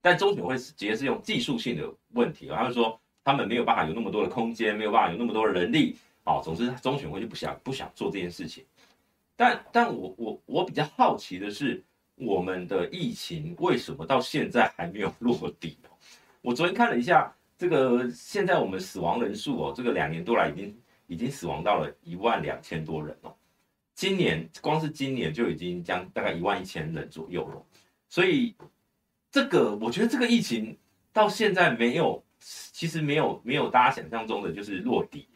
[0.01, 8.65] 但中选会直接是用技术性的问题，他们说他们没有办法有那么多的空间，没有办法有那么多的人力，哦，总之中选会就不想不想做这件事情。
[9.35, 11.83] 但但我我我比较好奇的是。
[12.17, 15.91] 我们的疫情为什么到现在还没有落底哦？
[16.41, 23.35] 我昨天看了一下，这个现在我们死亡人数哦，这个两年多来已经已经死亡到了一万两千多人哦。
[23.95, 27.65] 今年光是今年就已经将大概一万一千人左右了。
[28.09, 28.53] 所以
[29.31, 30.77] 这个我觉得这个疫情
[31.11, 35.27] 到现在没有，其实没有没有大家想象中的就是落底，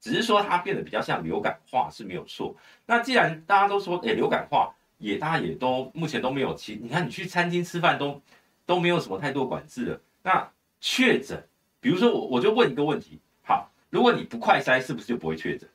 [0.00, 2.54] 只是说它变得比较像流感化是没有错。
[2.84, 4.72] 那既然大家都说诶流感化。
[4.98, 8.18] 也大家也都目前都没有其，你看你去餐厅吃饭都
[8.64, 10.00] 都没有什么太多管制了。
[10.22, 11.46] 那确诊，
[11.80, 15.68] 比如说我我就问一个问题，好，如果你不快筛，是不是就不会确诊？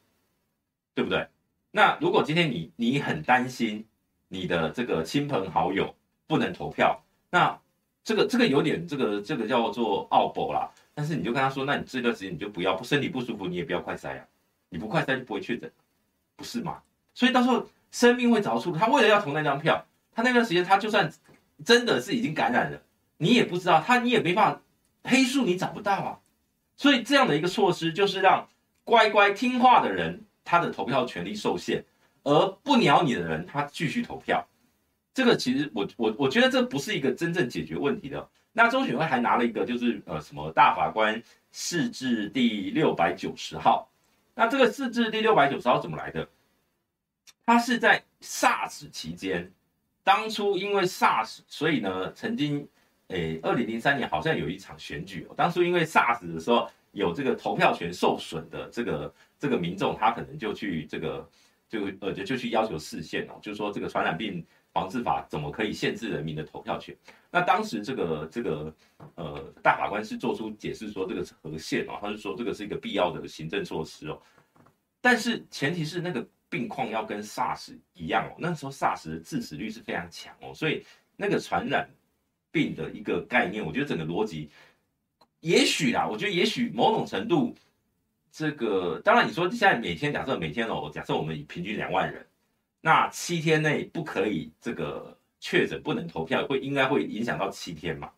[0.96, 1.28] 对不对？
[1.72, 3.86] 那如果今天你你很担心
[4.28, 5.96] 你的这个亲朋好友
[6.28, 7.60] 不能投票，那
[8.04, 10.70] 这个这个有点这个这个叫做奥博啦。
[10.94, 14.26] 但是你就跟他说，那你这段时间你就不要不身体不舒服，你也不要快筛啊，
[14.70, 15.72] 你不快筛就不会确诊，
[16.36, 16.82] 不是吗？
[17.14, 17.68] 所以到时候。
[17.94, 21.12] 生命会找出他为了要投那张票，他那段时间他就算
[21.66, 22.82] 真的是已经感染了，
[23.18, 24.62] 你也不知道，他你也没办法
[25.04, 26.20] 黑数你找不到啊。
[26.78, 28.48] 所以这样的一个措施就是让
[28.86, 31.84] 乖乖听话的人他的投票权利受限，
[32.24, 34.48] 而不鸟你的人他继续投票。
[35.14, 38.30] 这个其实我我我觉得这不是一个真正解决问题的。
[38.54, 43.90] 那中选会还拿了一个就是呃什么大法官释字第六百九十号，
[44.36, 46.28] 那这个释字第六百九十号怎么来的？
[47.46, 49.52] 他是在 SARS 期间，
[50.04, 52.68] 当初因为 SARS，所以呢，曾经，
[53.08, 55.28] 诶，二零零三年好像有一场选举。
[55.36, 61.30] 当初因为 SARS 的时候，有这个投票权受损的这个这个民众，他可能就去这个
[61.68, 66.96] 就呃就就去要求释宪哦，就是说这个传染病防治法怎么可以限制人民的投票权？
[67.30, 68.74] 那当时这个这个
[69.16, 74.22] 呃大法官是做出解释说这个是合宪哦，他是说这个是一个必要的行政措施哦，
[75.02, 76.26] 但是前提是那个。
[76.52, 80.84] 病况要跟 SARS 一样哦，那时候 SARS 的致死率是非常强哦，所以
[81.16, 81.90] 那个传染
[82.52, 84.50] 病的一个概念，我觉得整个逻辑，
[85.40, 87.56] 也许啦，我觉得也许某种程度，
[88.32, 92.26] 这个当然你说现在每天假设每天哦，假设我们平均两万人，
[92.80, 98.10] 那七天内不可以这个确诊不能投票，会应该会影响到七天嘛？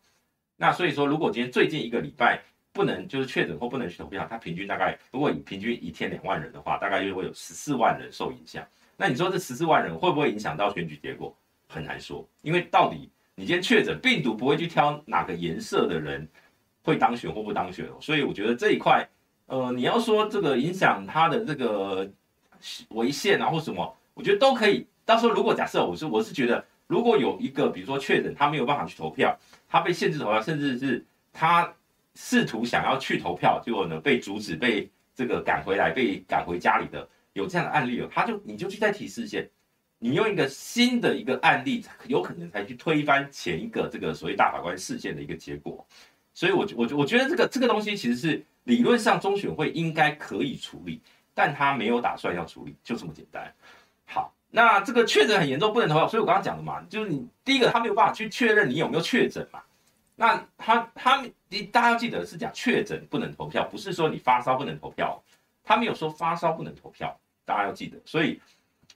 [0.56, 2.42] 那所以说，如果今天最近一个礼拜。
[2.76, 8.66] 不能就是确诊或不能去投票，它平均大概，如果你平均一天两万人的话，大概就会有十四万人受影响。
[8.96, 11.32] 那你说这十四万人会不会影响到选举结果？
[11.68, 16.28] 很难说，因为到底你今天确诊病毒不会去挑哪个颜色的人
[16.82, 19.08] 会当选或不当选，所以我觉得这一块，
[19.46, 22.10] 呃，你要说这个影响他的这个
[22.90, 24.86] 违宪啊或什么，我觉得都可以。
[25.04, 31.72] 到时候如果假设我是我是觉得，如果有一个比如说确诊他没有办法去投票，他被限制投票，甚至是他。
[32.16, 39.50] 试图想要去投票，结果呢被阻止，被这个赶回来，被赶回家里的有这样的案例哦，他就你就去再提释宪，
[39.98, 45.84] 你用一个新的一个案例，有可能才去推翻前一个这个所谓大法官事件的一个结果，
[46.32, 51.00] 所以我我我觉得这个这个东西其实是理论上中选会应该可以处理，
[51.32, 53.52] 但他没有打算要处理，就这么简单。
[54.04, 59.60] 好，那这个确诊很严重不能投票，所以我刚刚讲的嘛，就是你第一个他没有办法去确认你有没有确诊嘛。
[60.16, 65.20] 那他他你大家要记得是讲确诊不能投票，不是说你发烧不能投票，
[65.64, 67.98] 他没有说发烧不能投票，大家要记得。
[68.04, 68.40] 所以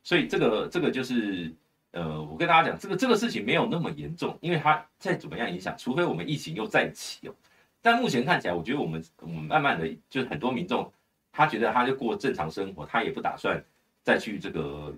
[0.04, 1.52] 所以这个这个就是
[1.90, 7.34] 呃，我跟大家讲，这个这个事情没有那么严重，因为它再怎么样影响，除非我们疫情又再起哦，
[7.80, 10.92] 但目前看起来，我觉得我们我们慢慢的，就是很多民众
[11.30, 13.64] 他觉得他就过正常生活，他也不打算
[14.02, 14.92] 再去这个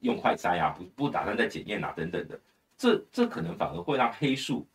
[0.00, 2.40] 用快筛啊，不不打算再检验啊等等的，
[2.76, 4.66] 这这可能反而会让黑数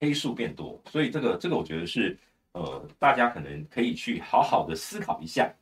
[0.00, 2.18] 黑数变多，所以这个这个我觉得是
[2.52, 5.52] 呃大家可能可以去好好的思考一下。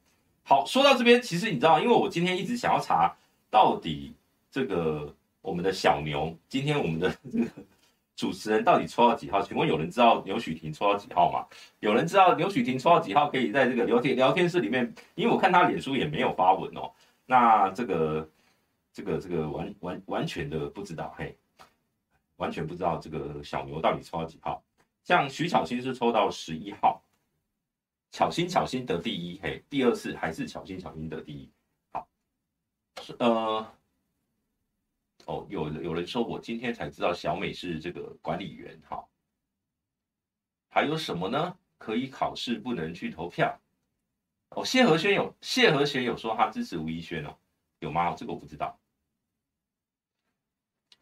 [0.43, 3.15] 好，说到这边，其实你知道，因为我今天一直想要查
[3.51, 4.15] 到底
[4.51, 7.51] 这个我们的小牛，今天我们的这个。
[8.19, 9.41] 主持人到底抽到几号？
[9.41, 11.47] 请问有人知道牛许婷抽到几号吗？
[11.79, 13.31] 有人知道牛许婷抽到几号？
[13.31, 16.93] 可以在这个聊天聊天室里面，因为我看他脸书也没有发文哦。
[17.27, 18.29] 那这个
[18.93, 21.39] 这个这个完完完全的不知道，嘿，
[22.39, 24.61] 完全不知道这个小牛到底抽到几号。
[25.05, 27.01] 像徐巧芯是抽到十一号，
[28.11, 31.49] 巧芯巧芯得第一，嘿，第二次还是巧芯巧芯得第一。
[31.93, 32.09] 好，
[33.01, 33.65] 是呃。
[35.29, 39.07] 哦，有有人说我今天才知道小美是这个管理员，哈。
[40.71, 41.55] 还有什么呢？
[41.77, 43.61] 可以考试不能去投票。
[44.49, 47.37] 哦，谢和弦有谢和弦有说他支持吴怡轩哦，
[47.81, 48.15] 有吗？
[48.15, 48.79] 这个我不知道。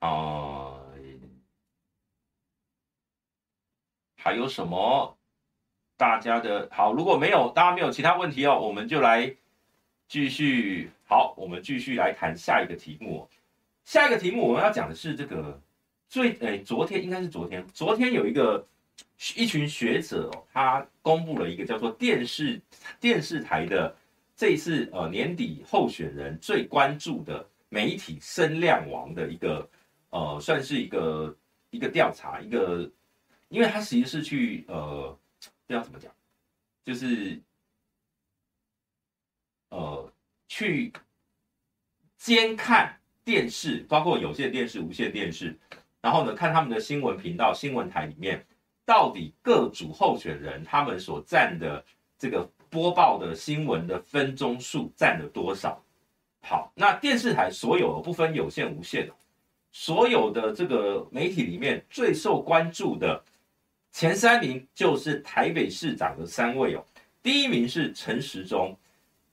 [0.01, 0.83] 啊、
[4.17, 5.17] 还有什么？
[5.97, 9.37] 大家的好，如果没有大家没有其他问题哦，我们就来
[10.09, 10.91] 继续。
[11.05, 13.29] 好，我们继续来谈下一个题目。
[13.87, 15.63] 下一个题目我们要讲的是这个
[16.09, 18.67] 最诶，昨天应该是昨天，昨天有一个
[19.37, 22.61] 一群学者哦，他公布了一个叫做电视
[22.99, 23.97] 电视台的
[24.35, 29.69] 这一次呃年底候选人最关注的媒体声量王的一个
[30.11, 31.37] 呃算是一个
[31.71, 32.91] 一个调查一个，
[33.51, 36.13] 因为他其实是去呃不知道怎么讲，
[36.85, 37.41] 就是
[39.69, 40.13] 呃
[40.49, 40.93] 去
[42.19, 43.01] 监看。
[43.27, 45.59] 电视包括有线电视、无线电视，
[46.01, 48.47] 然后呢，看他们的新闻频道、新闻台里面，
[48.85, 51.85] 到底各组候选人他们所占的
[52.17, 55.83] 这个播报的新闻的分钟数占了多少？
[56.41, 59.11] 好，那电视台所有不分有线、无线，
[59.73, 63.21] 所有的这个媒体里面最受关注的
[63.91, 66.85] 前三名就是台北市长的三位哦，
[67.25, 68.79] 第一名是陈时中，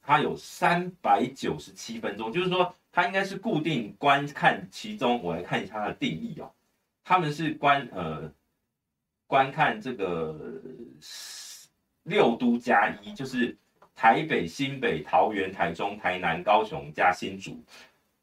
[0.02, 2.74] 他有三百九十七分钟，就是说。
[2.96, 6.52] 他应该是固定观看其中，我来看一下它的定义哦。
[7.04, 8.32] 他们是观呃
[9.26, 10.62] 观看这个
[12.04, 13.58] 六都加一，就是
[13.96, 17.60] 台北、新北、桃园、台中、台南、高雄加新竹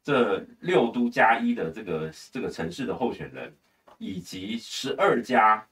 [0.01, 3.53] 这六都加一的这个这个城市的候选人，
[3.97, 5.67] 以及十二家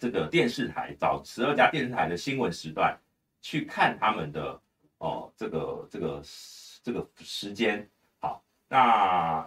[0.00, 2.98] 这个电视台找十二家电视台的新闻时段
[3.40, 4.60] 去看他们的
[4.98, 6.20] 哦这个这个。
[6.86, 7.84] 这个时间
[8.20, 9.44] 好，那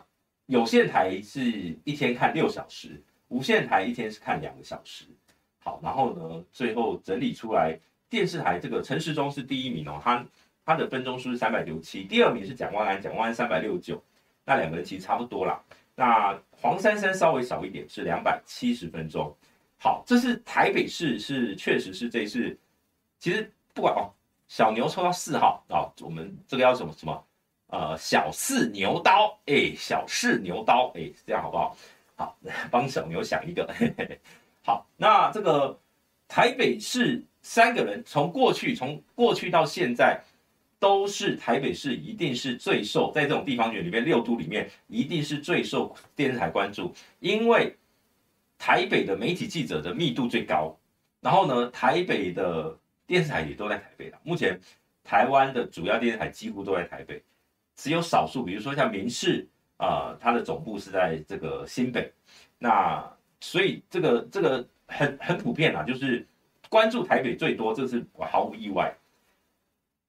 [0.48, 1.42] 有线台是
[1.86, 5.06] 一天看六小时，无线台一天是看两个小时。
[5.60, 7.80] 好，然后呢，最后整理出来，
[8.10, 10.26] 电视台这个陈时中是第一名哦，他
[10.66, 14.04] 他的分钟数是三百六七，第二名是蒋万安，蒋万安三百六九，
[14.44, 15.64] 那两个人其实差不多啦。
[15.96, 19.34] 那黄珊珊稍微少一点，是两百七十分钟。
[19.78, 22.60] 好，这是台北市是确实是这一次，
[23.18, 24.12] 其实不管哦，
[24.50, 27.26] 小牛抽到四号啊、我们这个要什么什么？
[27.72, 31.78] 呃，小试牛刀，哎、小试牛刀，哎、这样好不好？
[32.16, 32.38] 好，
[32.72, 34.20] 帮小牛想一个，嘿嘿嘿。
[34.64, 35.80] 好，那这个
[36.28, 40.20] 台北市三个人，从过去从过去到现在，
[40.80, 47.76] 都是台北市一定是最受在这种地方选里面六都里面，一定是最受电视台关注，因为
[48.58, 50.76] 台北的媒体记者的密度最高，
[51.22, 54.20] 然后呢，台北的电视台也都在台北了。
[54.24, 54.60] 目前
[55.04, 57.24] 台湾的主要电视台几乎都在台北。
[57.80, 62.12] 只有少数，比如说像民视啊，它的总部是在这个新北，
[62.58, 63.10] 那
[63.40, 66.28] 所以这个这个很很普遍啊，就是
[66.68, 68.94] 关注台北最多，这是毫无意外。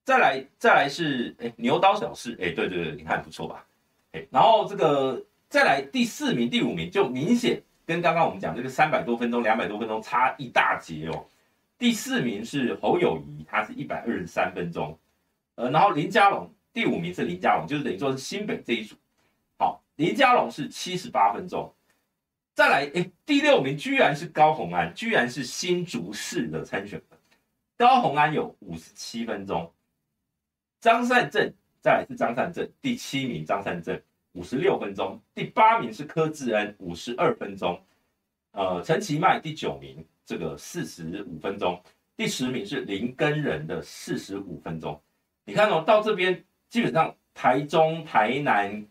[0.03, 3.65] 再来再来是哎牛刀小试，哎对对对，你看不错吧？
[4.11, 11.25] 哎，然后这个再来第四名、第五名就明显跟刚刚我们讲这个三百多分钟、两百多分钟差一大截哦。
[11.77, 14.99] 第四名是侯友宜，他是一百二十三分钟，
[15.55, 16.51] 呃，然后林佳龙。
[16.73, 18.95] 第五名是林佳龙，就是等于说是新北这一组。
[19.57, 21.73] 好，林佳龙是七十八分钟。
[22.53, 27.01] 再来，哎，第六名居然是高虹安，居然是新竹市的参选。
[27.77, 29.71] 高虹安有五十七分钟。
[30.79, 34.01] 张善政，再来是张善政，第七名张善政
[34.33, 35.21] 五十六分钟。
[35.33, 37.81] 第八名是柯志恩，五十二分钟。
[38.51, 41.81] 呃，陈其迈第九名，这个四十五分钟。
[42.15, 45.01] 第十名是林根仁的四十五分钟。
[45.45, 46.45] 你看哦，到这边。
[46.71, 48.87] 基本上台中、台南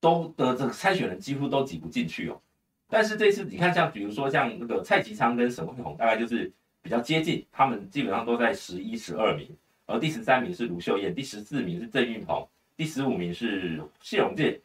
[0.00, 2.40] 都的这个参选人几乎都挤不进去哦。
[2.88, 6.50] 但是这次你看，像比如说像那个蔡其昌跟沈慧虹，大概就是
[6.80, 9.50] 比较接近，他们基本上都在十一、十二名，
[9.86, 12.46] 而第十三名是卢秀燕，第十四名是郑运鹏，
[12.76, 14.60] 第十五名是谢龙介，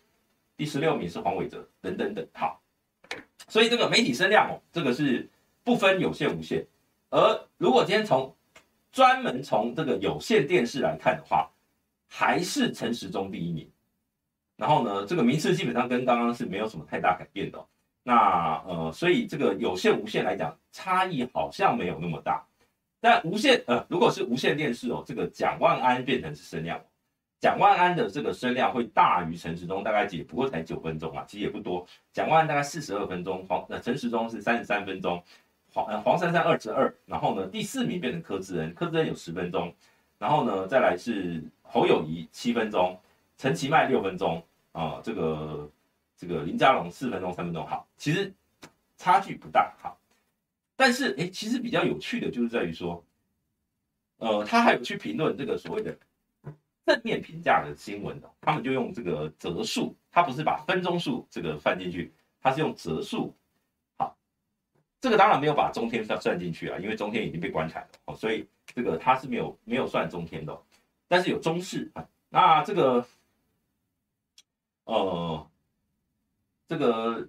[0.55, 2.23] 第十六名是黄伟哲，等等等。
[2.33, 2.61] 好，
[3.47, 5.27] 所以这个媒体声量哦，这个是
[5.63, 6.63] 不分有线无线。
[7.09, 8.35] 而如果今天从
[8.91, 11.49] 专门从这个有线电视来看的话，
[12.07, 13.69] 还是陈时中第一名。
[14.55, 17.63] 然后呢，这个名次基本上跟刚刚是没有什么太大改变的。
[18.01, 22.43] 那呃，所以这个有线无线来讲，差异好像没有那么大。
[22.99, 26.81] 但无线呃，如果是无线电视哦，这个蒋万安变成是声量，
[27.39, 31.85] 蒋万安的这个声量会大于陈时中，大概也不过才九分钟啊，其实也不多。
[32.11, 35.23] 蒋万安大概四十二分钟，黄呃陈时中是三十三分钟，
[35.71, 36.91] 黄呃黄珊珊二十二。
[37.05, 39.71] 然后呢，第四名变成柯志恩，柯志恩有十分钟。
[40.17, 42.99] 然后呢，再来是侯友谊七分钟。
[43.39, 45.69] 陈其迈六分钟啊，这个
[46.17, 48.33] 这个林佳龙四分钟三分钟，好，其实
[48.97, 49.95] 差距不大，好，
[50.75, 53.05] 但是哎，其实比较有趣的就是在于说，
[54.17, 55.95] 呃，他还有去评论这个所谓的
[56.83, 62.11] 正面评价的新闻的，他们就用这个折数，他不是把分钟数这个放进去，
[62.41, 63.31] 他是用折数，
[64.99, 70.61] 这个当然没有把中天算算进去啊，因为中天已经被关台了，哦，所以这个他是没有没有算中天的，
[71.07, 73.07] 但是有中视啊，那这个。
[74.89, 75.51] 呃，
[76.65, 77.27] 这个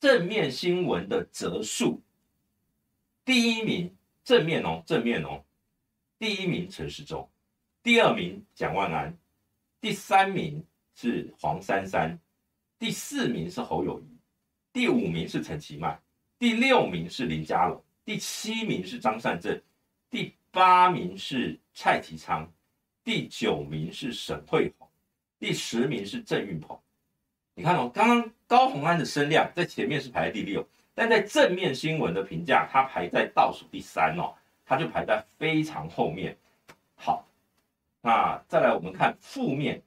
[0.00, 2.02] 正面新闻的则数，
[3.24, 5.44] 第一名正面哦，正面哦，
[6.18, 7.30] 第一名陈时中，
[7.80, 9.16] 第二名蒋万安，
[9.80, 10.66] 第三名
[10.96, 12.18] 是黄珊珊，
[12.76, 14.17] 第四名是侯友谊，
[14.78, 16.00] 第五名是陈其迈，
[16.38, 19.60] 第六名是林佳龙，第七名是张善政，
[20.08, 22.48] 第八名是蔡其昌，
[23.02, 24.88] 第九名是沈慧虹。
[25.40, 26.78] 第十名是郑运鹏，
[27.54, 30.64] 你看哦，刚刚高虹安的声量在前面是排在第六，
[30.94, 34.32] 但在正面新闻的评价，它排在倒数第三哦，
[34.64, 36.38] 它就排在非常后面。
[36.94, 37.26] 好，
[38.00, 39.82] 那再来我们看负面，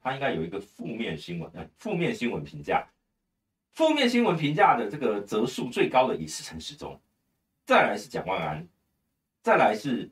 [0.00, 2.86] 它应该有一个负面新闻，负面新闻评价，
[3.78, 7.00] 负面新闻评价的这个则数最高的也是陈时中，
[7.64, 8.68] 再来是蒋万安，
[9.40, 10.10] 再来是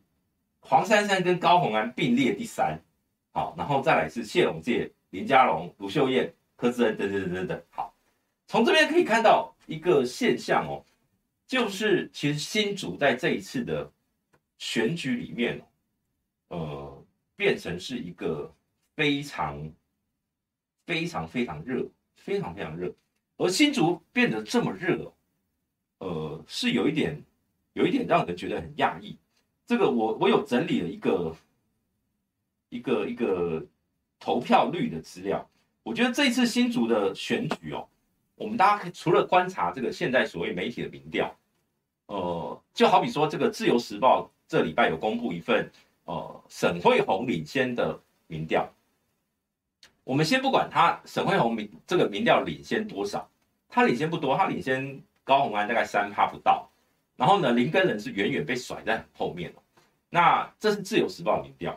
[0.61, 2.81] 黄珊珊跟高虹安并列第三。
[3.33, 7.63] 好，然后再来是谢龙介、林佳龙、卢秀燕、柯志恩等等等等等。
[7.71, 7.93] 好，
[8.47, 10.85] 从这边可以看到一个现象哦，
[11.45, 13.91] 就是其实新主在这一次的
[14.59, 15.61] 选举里面，
[16.51, 17.05] 呃，
[17.35, 18.55] 变成是一个
[18.95, 19.69] 非常
[20.87, 22.95] 非常非常热，非常非常热。
[23.37, 25.13] 而新竹变得这么热，
[25.99, 27.23] 呃，是有一点
[27.73, 29.17] 有一点让人觉得很讶异。
[29.67, 31.35] 这个我我有整理了一个。
[32.69, 33.65] 一个一个
[34.19, 35.49] 投票率的资料，
[35.85, 37.87] 我觉得这次新竹的选举哦，
[38.35, 41.33] 我们大家可以除了观察这个现在所谓媒体的民调，
[42.07, 45.71] 呃，就好比说这个自由时报这礼拜有公布一份
[46.07, 48.69] 呃沈慧红领先的民调，
[50.07, 53.29] 我们先不管他沈慧虹民这个民调领先多少，
[53.69, 56.71] 他领先不多，他领先高虹安大概三趴不到，
[57.17, 59.53] 然后呢林根仁是远远被甩在后面，
[60.09, 61.77] 那这是自由时报民调。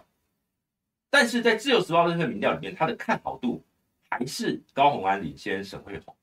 [1.10, 3.64] 但是在自由时报这份民调里面，他的看好度
[4.12, 6.16] 还是高虹安领先沈慧虹。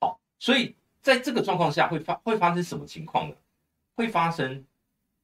[0.00, 3.36] 好，所以在这个状况下会发会发生什么情况呢？
[3.94, 4.64] 会发生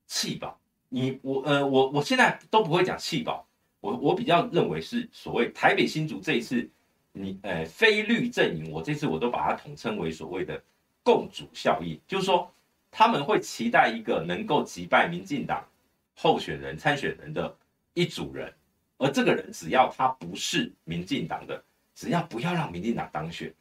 [0.06, 0.56] 弃保。
[0.88, 3.44] 你我呃我我现在都不会讲弃保，
[3.82, 6.66] 我我比较认为是所谓台北新竹这一次
[7.10, 10.62] 你呃非绿阵营，我这次我都把它统称为所谓的
[11.02, 12.48] 共主效应，就是说
[12.92, 15.66] 他们会期待一个能够击败民进党
[16.14, 17.54] 候选人参选人的
[17.92, 18.50] 一组人。
[18.98, 21.60] 而这个人只要他不是民进党的，
[21.92, 23.52] 只要不要让民进党当选，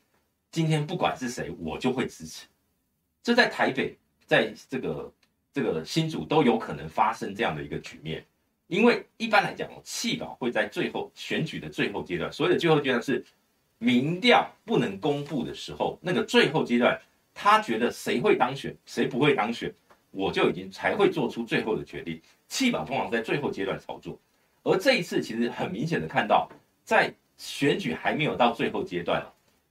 [0.51, 2.45] 今天不管是谁，我就会支持。
[3.23, 3.97] 这在台北，
[4.27, 5.11] 在这个
[5.51, 8.23] 这个新竹都有可能发生这样的一个局面。
[8.71, 13.21] 因为一般来讲，弃保会在最后选举的最后阶段，所谓的最后阶段是
[13.79, 16.97] 民调不能公布的时候，那个最后阶段，
[17.33, 19.69] 他觉得谁会当选，谁不会当选，
[20.11, 22.21] 我就已经才会做出最后的决定。
[22.47, 24.17] 弃保通常在最后阶段操作。
[24.63, 26.49] 而这一次，其实很明显的看到，
[26.85, 29.21] 在选举还没有到最后阶段，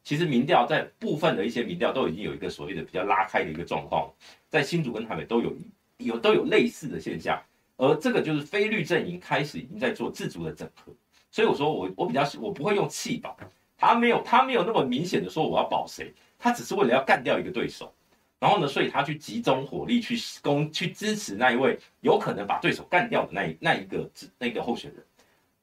[0.05, 4.13] 其实民调在部分的一些民调都已经有一个所谓的比较拉开的一个状况，
[4.51, 5.57] 在新竹跟台北都有
[5.97, 7.41] 有都有类似的现象，
[7.81, 10.93] 而这个就是非绿阵营开始已经在做自主的整合，
[11.31, 13.35] 所以我说我我比较我不会用弃保，
[13.79, 17.91] 他没有他没有那么明显的说我要保谁，他只是为了要干掉一个对手。
[18.39, 25.03] 然后呢，所以他去集中火力去攻，去支持那一位有可能把对手干掉的那一那一个那个候选人，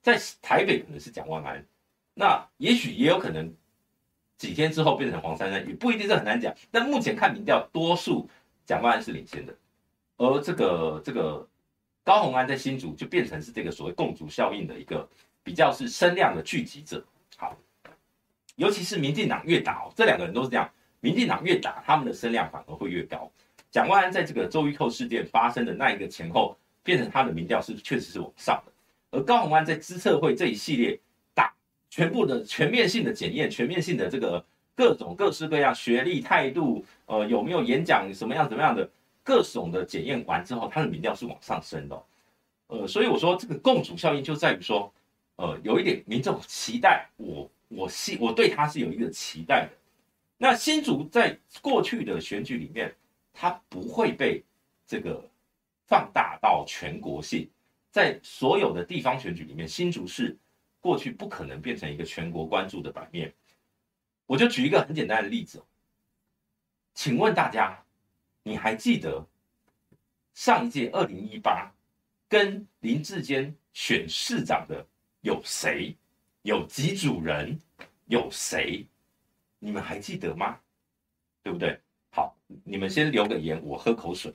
[0.01, 1.63] 在台北可能是蒋万安，
[2.15, 3.51] 那也许也有可能
[4.37, 6.51] 几天之后变成黄珊珊，也不一定是很难讲。
[6.71, 8.27] 但目前看民调，多数
[8.65, 9.55] 蒋万安是领先的，
[10.17, 11.47] 而这个这个
[12.07, 15.05] 高虹安在新竹就变成是这个所谓共主效应的一个
[15.43, 17.03] 比较是声量的聚集者。
[17.35, 17.53] 好，
[18.55, 23.29] 尤其是民进党越打，这两个人都是这样，民进党越打，他们的声量反而会越高。
[23.71, 28.71] 蒋万安在这个周玉蔻事件发生的那一个前后，变成他的民调是确实是往上的，
[29.11, 30.97] 而高虹安在资策会这一系列
[31.33, 31.53] 打。
[31.89, 34.41] 全部的全面性的检验，全面性的这个
[34.73, 38.89] 各种各式各样学历、态度，呃，有没有演讲，什么样、怎么样的
[39.27, 42.03] 各种的检验完之后，他的民调是往上升的、
[42.67, 44.89] 呃，所以我说这个共主效应就在于说，
[45.35, 49.69] 呃，有一点民众期待我，我希我对他是有一个期待的。
[50.37, 52.95] 那新竹在过去的选举里面，
[53.33, 54.41] 他不会被
[54.85, 55.21] 这个
[55.87, 57.49] 放大到全国性，
[57.91, 60.37] 在所有的地方选举里面，新竹市。
[60.79, 63.33] 过去不可能变成一个全国关注的版面，
[64.25, 65.61] 我就举一个很简单的例子，
[66.93, 67.83] 请问大家，
[68.47, 69.27] 你还记得
[70.33, 71.69] 上一届二零一八
[72.29, 74.87] 跟林志坚选市长的
[75.19, 75.97] 有谁？
[76.43, 77.59] 有几组人？
[78.05, 78.87] 有谁？
[79.59, 80.61] 你们还记得吗？
[81.43, 81.77] 对不对？
[82.09, 84.33] 好，你们先留个言，我喝口水。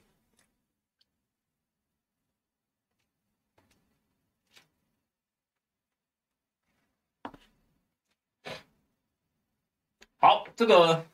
[10.19, 11.07] 好，这个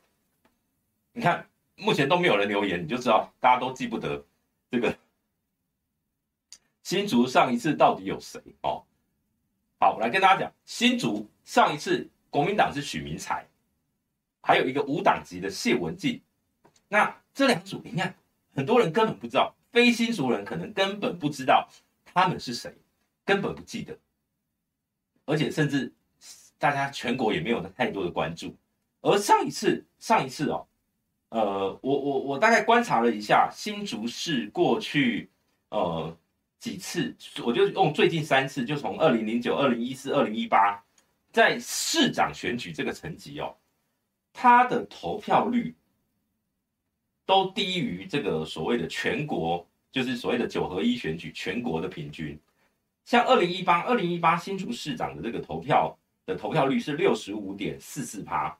[1.13, 1.48] 你看，
[1.79, 4.23] 目前都没有人留言，你就知道大家都记不得
[4.69, 4.95] 这个
[6.83, 8.83] 新竹上一次到底有谁哦。
[9.79, 13.47] 好，我来跟大家讲，新竹上一次国民党是许明才，
[14.41, 16.21] 还有一个无党籍的谢文进。
[16.89, 18.13] 那这两组，你看
[18.53, 21.69] 很多人根本不知道，非新竹人可能根本不知道
[22.03, 22.75] 他们是谁，
[23.23, 23.97] 根本不记得，
[25.25, 25.93] 而且甚至
[26.57, 28.53] 大家全国也没有太多的关注。
[29.01, 30.67] 而上一次，上一次哦，
[31.29, 35.29] 呃，我我我大概观察了一下新竹市过去
[35.69, 36.17] 呃
[36.59, 40.83] 几次，我就用最近三次，就从二零零九、二零一四、二零一八，
[41.31, 43.55] 在市长选举这个层级哦，
[44.33, 45.75] 他的投票率
[47.27, 52.39] 都低于这个所谓的全国，就是所谓的九合一选举全国的平均。
[53.05, 58.57] 像二零一八、二零一八新竹市长的这个投票的投票率是六十五点四四趴。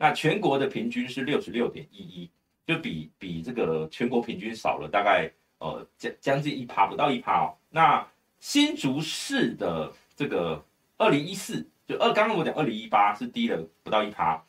[0.00, 2.30] 那全国的平均是六十六点一一，
[2.64, 5.28] 就比比这个全国平均少了大概
[5.58, 7.56] 呃将将近一趴，不到一趴哦。
[7.68, 8.06] 那
[8.38, 10.64] 新竹市的这个
[10.98, 14.40] 二零一四就二，刚刚我讲二零一八是低了不到一趴，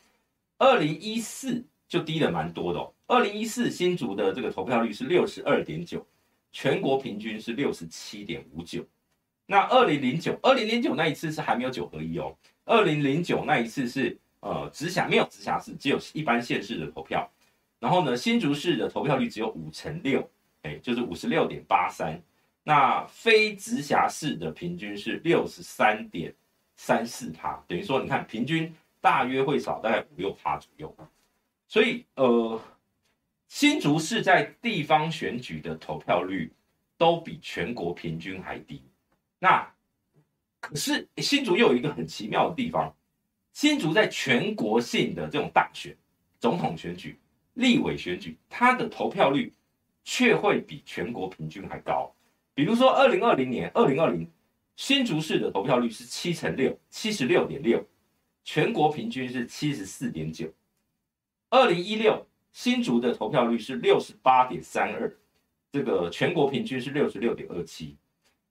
[0.56, 2.94] 二零一四就低了蛮多的哦。
[3.08, 6.06] 二零一四新竹的这个投票率是六十二点九，
[6.52, 8.86] 全国平均是六十七点五九。
[9.46, 12.36] 那二零零九二零零九那一次是还没有九合一哦，
[12.66, 14.16] 二零零九那一次是。
[14.40, 17.30] 呃，直辖没有直辖市，只有一般县市的投票。
[17.78, 20.26] 然后呢，新竹市的投票率只有五成六，
[20.62, 22.20] 哎，就是五十六点八三。
[22.62, 26.34] 那非直辖市的平均是六十三点
[26.76, 30.94] 三四趴，等于说，你看平均大约会少大概五六趴左右。
[31.66, 32.60] 所以，呃，
[33.48, 36.52] 新竹市在地方选举的投票率
[36.98, 38.82] 都比全国平均还低。
[39.38, 39.66] 那
[40.60, 42.94] 可是新竹又有一个很奇妙的地方。
[43.52, 45.94] 新竹在全国性的这种大选、
[46.38, 47.18] 总统选举、
[47.54, 49.52] 立委选举，它的投票率
[50.04, 52.14] 却会比全国平均还高。
[52.54, 54.26] 比如说，二零二零年，二零二零
[54.76, 57.84] 新竹市的投票率是七成六，七十六点六，
[58.44, 60.50] 全国平均是七十四点九。
[61.50, 65.12] 二零一六新竹的投票率是六十八点三二，
[65.72, 67.96] 这个全国平均是六十六点二七。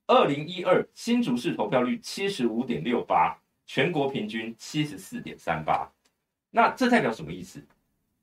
[0.06, 3.40] 二零一二新竹市投票率七十五点六八。
[3.72, 5.88] 全国平均七十四点三八，
[6.50, 7.64] 那这代表什么意思？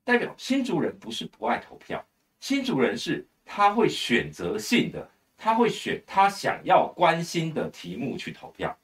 [0.03, 2.05] 代表新竹人不是不爱投票，
[2.41, 8.77] 新竹人是他会选择性的，他会选他想要关心的题目去投票。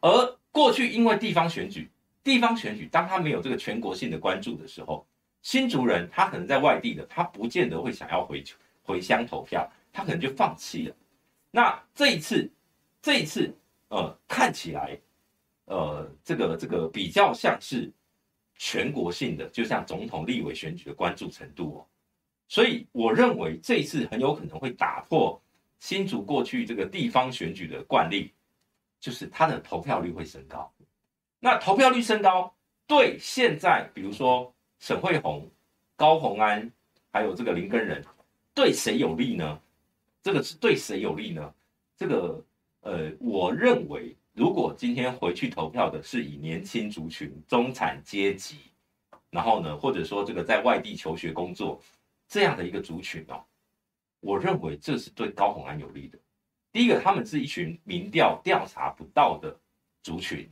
[0.00, 1.88] 而过去因为地方选举，
[2.24, 5.06] 地方选举当他没有这个全国性的关注的时候，
[5.40, 8.42] 新竹人他可能在外地的，他不见得会想要回
[8.82, 10.96] 回乡投票，他可能就放弃了。
[11.52, 12.50] 那这一次，
[13.00, 13.56] 这一次，
[13.86, 14.98] 呃，看起来。
[15.66, 17.90] 呃，这个这个比较像是
[18.56, 21.86] 全国性的，就像总统、立委选举的关注程度哦，
[22.48, 25.40] 所以我认为这一次很有可能会打破
[25.78, 28.32] 新竹过去这个地方选举的惯例，
[29.00, 30.70] 就是他的投票率会升高。
[31.38, 32.52] 那投票率升高，
[32.86, 35.48] 对现在比如说沈慧红、
[35.96, 36.70] 高虹安，
[37.12, 38.04] 还有这个林根仁，
[38.52, 39.60] 对谁有利呢？
[40.22, 41.54] 这个是对谁有利呢？
[41.96, 42.44] 这个
[42.80, 44.16] 呃，我认为。
[44.34, 48.56] 如果今天回去投票的是以年轻族群、中产阶级，
[49.28, 51.78] 然后呢，或者说这个在外地求学工作
[52.26, 53.44] 这样的一个族群哦，
[54.20, 56.18] 我认为这是对高虹安有利的。
[56.72, 59.54] 第一个，他们是一群民调调查不到的
[60.02, 60.48] 族群，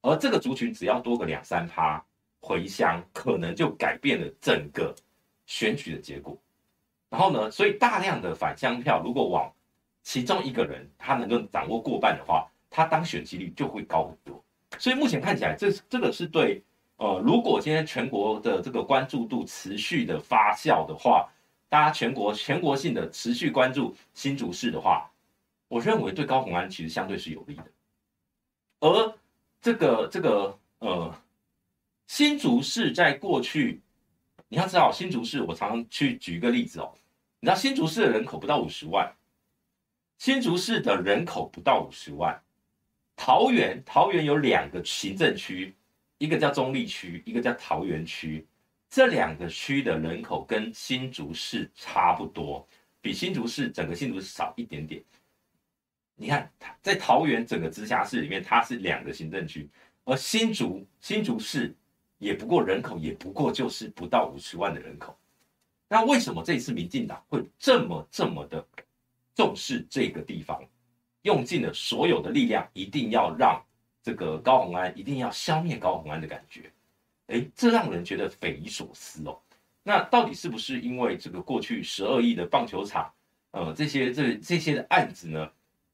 [0.00, 2.00] 而这个族群只要多个两三趴
[2.40, 4.94] 回乡，可能就改变了整个
[5.46, 6.38] 选举的结果。
[7.10, 9.52] 然后呢，所以大量的返乡票如果往
[10.04, 14.44] 其中一个人他能够掌握过半的话，他当选几率就会高很多。
[14.78, 16.62] 所以目前看起来，这这个是对
[16.96, 21.28] 呃，如果今天全国的这个关注度持续的发酵的话，
[21.68, 25.10] 大家全国全国性的持续关注新竹市的话。
[25.68, 27.66] 我认为对高虹安其实相对是有利的，
[28.80, 29.14] 而
[29.60, 31.14] 这个这个呃
[32.06, 33.82] 新竹市在过去，
[34.48, 36.90] 你要知道新竹市，我常常去举一个例子哦，
[37.40, 39.14] 你知道新竹市的人口不到五十万，
[40.16, 42.42] 新竹市的人口不到五十万，
[43.18, 45.74] 桃园桃园有两个行政区，
[46.18, 48.46] 一个叫中坜区，一个叫桃园区，
[48.88, 52.66] 这两个区的人口跟新竹市差不多，
[53.00, 55.02] 比新竹市整个新竹市少一点点。
[56.14, 56.48] 你看，
[56.80, 59.68] 在桃园整个直辖市里面，它是两个行政区，
[60.04, 61.74] 而新竹新竹市
[62.18, 65.18] 也不过人口也不过就是不到五十万的人口。
[65.88, 68.64] 那为什么这一次民进党会这么这么的
[69.34, 70.62] 重视这个地方，
[71.22, 73.60] 用尽了所有的力量，一定要让
[74.02, 76.70] 这个高洪安，一定要消灭高洪安的感觉？
[77.26, 79.38] 诶，这让人觉得匪夷所思哦。
[79.82, 83.10] 那到底是不是因为这个过去十二亿的棒球场，
[83.50, 85.50] 呃，这些这这些的案子呢？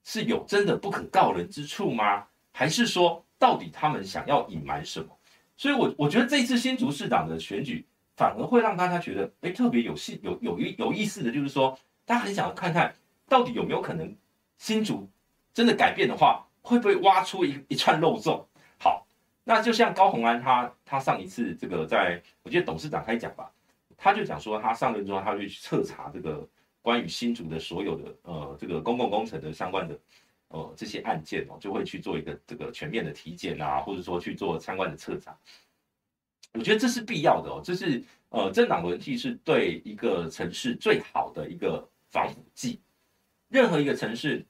[0.07, 2.27] 是有真的不可告人之处吗？
[2.53, 5.09] 还是说，到底他们想要隐瞒什么？
[5.57, 12.95] 所以我，我觉得这次新竹市长的选举，反而会让大家觉得，哎，特别有戏有有有有意思的就是说，大家很想看看
[13.29, 14.15] 到底有没有可能
[14.59, 15.09] 新竹
[15.55, 18.47] 真的改变的话，会不会挖出一一串漏洞？
[18.79, 19.07] 好，
[19.45, 23.51] 那就像高虹安他他上一次这个在，我记得董事长开讲吧，
[23.97, 26.47] 他就讲说他上任之后，他就去彻查这个。
[26.85, 29.99] 关于新竹的所有的呃这个公共工程的相关的
[30.49, 35.35] 呃这些案件哦，就会去做一个这个全面的体检啊，或者说去做相关的彻查。
[36.53, 42.79] 我觉得这是必要的哦，这是呃政党轮替是对一个城市最好的一个防腐剂。
[43.49, 44.45] 任何一个城市，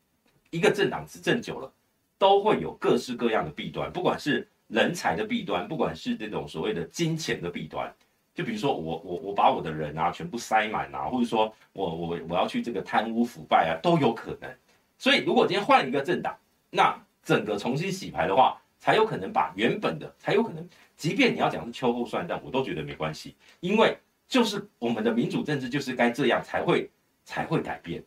[0.55, 1.73] 一个政党执政久了，
[2.17, 7.93] 都会有各式各样的弊端，不管是人才的弊端，不管是这种所谓的金钱的弊端。
[8.33, 14.49] 就比如说我我我把我的人啊全部塞满啊，或者说我我我要去这个贪污腐败啊都有可能。
[14.97, 16.39] 所以如果今天换一个政党，
[16.71, 23.99] 那整个重新洗牌的话，才有可能把原本的才有可能，即便你要讲是秋后算账，我都觉得没关系，因为
[24.29, 26.89] 就是我们的民主政治就是该这样才会
[27.25, 28.05] 才会改变。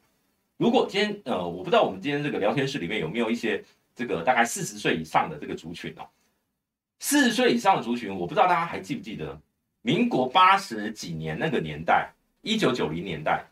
[0.58, 3.64] 如果今天呃我不知道我们今天这个聊天室里面有没有一些
[3.96, 6.08] 这个大概四十岁以上的这个族群哦，
[7.00, 9.40] 四十岁以上的族群，我不知道大家还记不记得。
[9.84, 13.46] 民国八十几年那个年代，一九九零年代，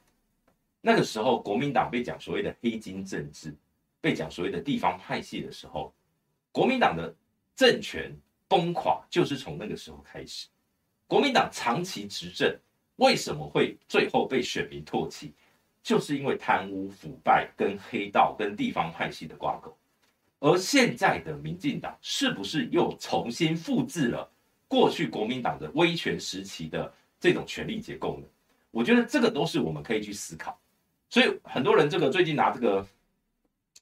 [0.82, 3.56] 那个时候国民党被讲所谓的黑金政治，
[4.02, 5.94] 被讲所谓的地方派系的时候，
[6.52, 7.14] 国民党的
[7.56, 8.12] 政权
[8.48, 10.48] 崩垮就是从那个时候开始。
[11.08, 12.54] 国民党长期执政，
[12.98, 15.34] 为什么会最后被选民唾弃？
[15.86, 19.72] 就是因为贪污腐败、跟黑道、跟地方派系的挂钩。
[20.40, 24.28] 而现在的民进党是不是又重新复制了？
[24.68, 28.28] 过去国民党的威权时期的这种权力结构呢，
[28.72, 30.60] 我觉得这个都是我们可以去思考。
[31.08, 32.84] 所以很多人这个最近拿这个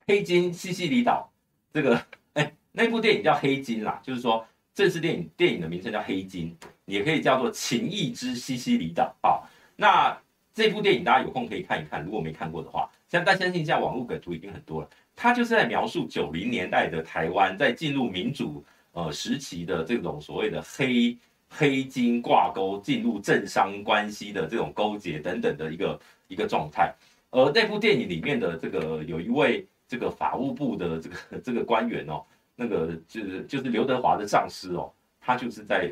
[0.05, 1.31] 黑金西西里岛
[1.71, 4.45] 这个 哎那部电影叫黑金啦，就是说
[4.75, 9.39] 正式电影电影的名称叫黑金，也可以叫做情义之西西里岛啊。
[9.77, 10.15] 那
[10.53, 18.63] 这部电影大家有空可以看一看，如果没看过的话，像大家相信现在网络梗图已经很多了，它就是在描述九零年代的台湾在进入民主。
[18.95, 21.17] 呃，时期的这种所谓的黑
[21.49, 26.93] 黑金挂钩，进入政商关系的这种勾结等等的一个一个状态。
[27.31, 32.23] 而那部电影里面的这个有一位这个法务部的这个 这个官员哦，
[32.55, 35.91] 那个就是就是刘德华的上司哦，他就是在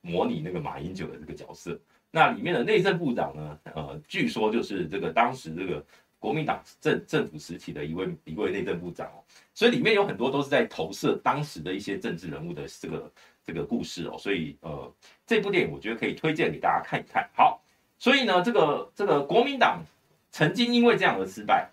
[0.00, 1.78] 模拟那个马英九的这个角色。
[2.10, 5.84] 那里面的内政部长呢，呃，据说就是这个当时这个。
[6.20, 9.22] 国民党政政府时期的一位一位内政部长哦，
[9.54, 13.12] 所以里面有很多都是在投射当时的一些政治人物的这个
[13.44, 14.92] 这个故事哦，所以呃
[15.24, 17.30] 这部电影我觉得可以推荐给大家看一看。
[17.36, 17.62] 好，
[18.00, 19.80] 所以呢这个这个国民党
[20.32, 21.70] 曾经因为这样而失败，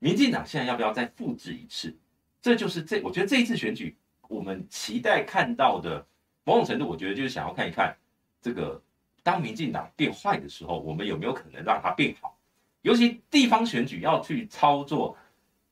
[0.00, 1.96] 民进党现在要不要再复制一次？
[2.42, 6.04] 这就是这我觉得这一次选举我们期待看到的
[6.42, 7.96] 某种程度，我觉得就是想要看一看
[8.42, 8.82] 这个
[9.24, 12.38] 当民进党变坏的时候，我们有没有可能让它变好？
[12.82, 15.16] 尤其地方选举要去操作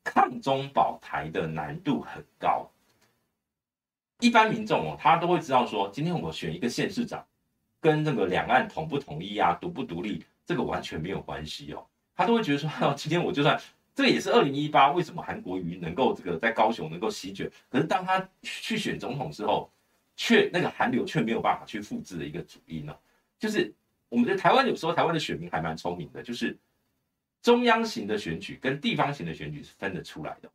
[0.03, 2.67] 抗中保台的难度很高，
[4.19, 7.23] 一般民众哦，他都会知道说，今天我选一个县市长，
[7.81, 11.87] 跟那个两岸统不统一啊，独不独立，这个完全没有关系哦。
[12.17, 13.61] 他都会觉得说，哦， 今天我就算
[13.95, 17.51] 这也是二零一八，为什么韩国瑜能够这个在高雄能够席卷？
[17.69, 19.71] 可是当他去选总统之后，
[20.17, 22.97] 却那个韩流却没有办法去复制的一个主因呢？
[23.43, 23.75] 就是
[24.09, 26.57] 我们在台湾有时候台湾的选民还蛮聪明的，就是。
[27.43, 30.49] 中央型的选举跟地方型的选举是分得出来的。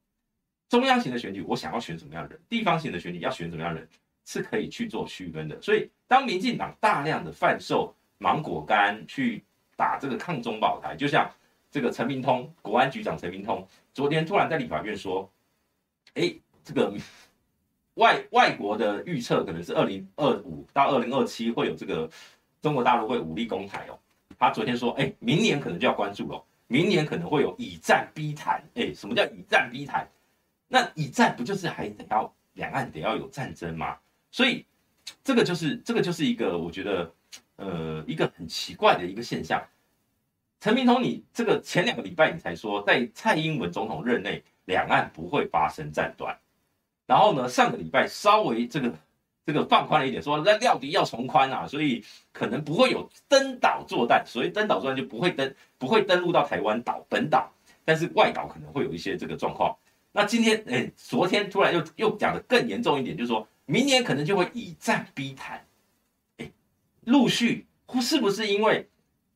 [0.70, 3.90] 中央型的选举，我想要选什么样的人；地方型的选举要选什么样的人，
[4.24, 5.62] 是可以去做区分的。
[5.62, 9.44] 所以，当民进党大量的贩售芒果干去
[9.76, 11.30] 打这个抗中保台，就像
[11.70, 15.30] 这个陈明通国安局长陈明通昨天突然在立法院说
[16.16, 16.34] ：“哎，
[16.64, 16.96] 这个
[17.96, 22.10] 外外国的预测可能是二零二五到二零二七会有这个
[22.62, 23.98] 中国大陆会武力攻台哦。”
[24.40, 30.06] 他昨天说：“哎，明年可能就要关注了。”明年可能会有以战逼台，哎，什么叫以战逼台？
[30.68, 33.98] 那以战不就是还得要两岸得要有战争吗？
[34.32, 34.66] 所以
[35.24, 37.10] 这个就是这个就是一个我觉得
[37.56, 39.66] 呃一个很奇怪的一个现象。
[40.60, 46.38] 陈明通，你这个前两个礼拜你才说在蔡英文总统任内两岸不会发生战端，
[47.06, 48.94] 然后呢上个礼拜稍微这个。
[49.48, 57.50] 这个放宽了一点，说那料敌要从宽啊，所以可能不会有登岛作战，所以登岛作战就不会登，不会登陆到台湾岛本岛，
[57.86, 59.74] 但是外岛可能会有一些这个状况。
[60.12, 65.66] 那今天，哎，昨天突然又又讲得更严重一点，就是说明年可能就会以战逼台，
[66.40, 66.52] 哎，
[67.06, 67.66] 陆续
[68.02, 68.86] 是不是因为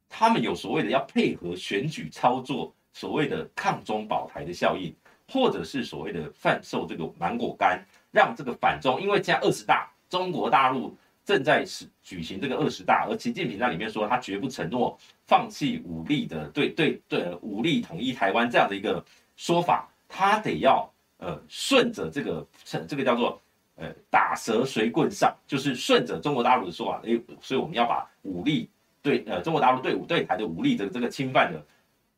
[0.10, 4.94] 他们有所谓的要配合选举操作，所谓的抗中保台的效应，
[5.30, 7.82] 或者是所谓的贩售这个芒果干，
[8.12, 9.90] 让这个反中，因为现在二十大。
[10.12, 10.94] 中国大陆
[11.24, 19.02] 正在是举行这个二十大，而习近平在里面说，他绝不承诺放弃武力的，对对对，武力统一台湾这样的一个
[19.38, 22.46] 说法，他得要呃顺着这个
[22.90, 23.42] 这个叫做
[23.76, 28.70] 呃打蛇随棍上，就是顺着中国大陆的说法，诶，所以我们要把武力
[29.02, 31.66] 对呃中国大陆对武对台的武力的这个侵犯的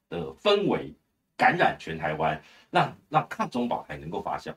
[0.09, 0.91] 的氛围
[1.37, 2.41] 感染全台湾，
[2.71, 4.51] 让让抗中保台能够发酵，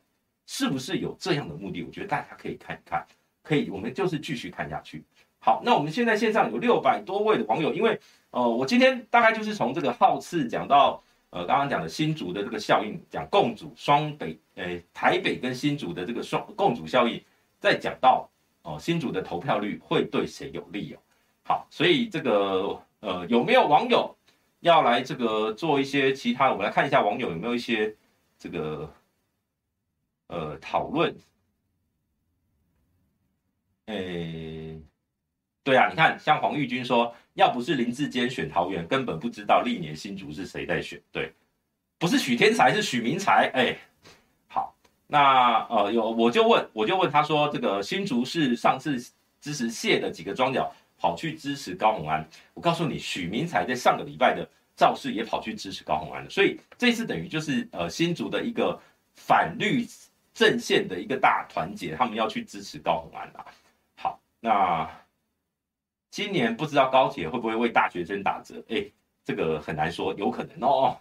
[0.47, 1.83] 是不是有这样的目的？
[1.83, 3.05] 我觉得大家可以看一看。
[3.47, 5.05] 可以，我们就是继续看下去。
[5.39, 7.97] 好，那我们现在线上有六百多位的网友，因为
[8.31, 17.23] 呃，我今天大概就是从这个号次讲到呃，刚刚讲的新竹的这个效应，讲共主双北，呃，台北跟新竹的这个双共主效应，
[17.61, 18.29] 再讲到
[18.63, 20.99] 哦、新竹的投票率会对谁有利哦？
[21.45, 24.13] 好，所以这个呃，有没有网友
[24.59, 26.51] 要来这个做一些其他？
[26.51, 27.95] 我们来看一下网友有没有一些
[28.37, 28.93] 这个
[30.27, 31.15] 呃讨论。
[33.87, 34.81] 诶、
[35.63, 41.01] 对啊，你看，像黄玉军说，要不是林志坚选桃园，根本不知道历年新竹是谁在选。
[41.13, 41.33] 对，
[41.99, 43.51] 不是许天才，是许明才。
[43.55, 43.77] 哎、
[44.49, 44.75] 好，
[45.07, 48.99] 那呃有我就问，我就问他说，这个新竹是上次
[49.41, 52.29] 支持谢的几个庄脚跑去支持高虹安。
[52.55, 58.81] 我告诉你，许明才在上个礼拜的造势也跑去支持高虹安了，所以这次等于就是呃新竹的一个
[59.15, 59.87] 反绿
[60.35, 63.47] 阵线的一个大团结，他们要去支持高虹安啊。
[64.47, 64.89] 那
[66.09, 68.63] 今年不知道高铁会不会为大学生打折？
[68.69, 68.87] 哎，
[69.25, 70.97] 这个很难说，有可能哦。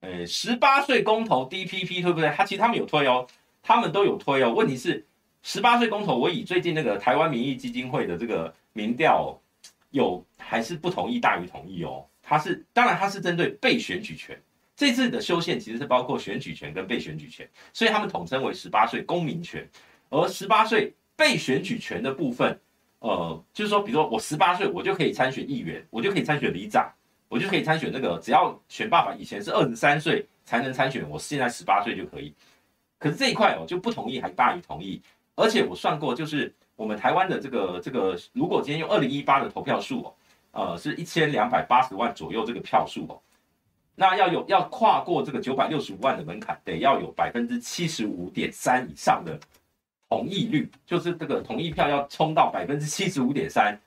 [0.00, 2.30] 呃，十八岁公投 DPP 对不对？
[2.30, 3.26] 他其实他们有推哦，
[3.62, 4.54] 他们都有推哦。
[4.54, 5.04] 问题是
[5.42, 9.38] 十八岁公投，我以最近那个台湾民意基金会的这个民调，
[9.90, 12.06] 有还是不同意大于同意哦。
[12.22, 14.40] 他是当然他是针对被选举权，
[14.74, 19.68] 这次的修宪其实是包括选举权跟被选举权，所以他们统称为十八岁公民权，
[20.08, 20.94] 而十八岁。
[21.16, 22.60] 被选举权的部分，
[22.98, 26.92] 呃，就是说，比如说我十八岁，我就可以参选议员，我就可以参选里长，
[27.28, 32.34] 我就可以参选那个，只要选爸爸以前是二十三岁才能参选，我现在十八岁就可以。
[32.98, 35.00] 可是这一块哦，就不同意还大于同意，
[35.34, 40.14] 而且我算过，就是我们台湾的这个这个，如果今天用二零一八的投票数哦，
[40.52, 43.20] 呃，是一千两百八十万左右这个票数哦，
[43.94, 49.38] 那要有要跨过这个九百六十五万的门槛，得要有百分之七十五点三以上的。
[50.08, 53.78] 同意率就是这个同意票要冲到百分之七十五点三，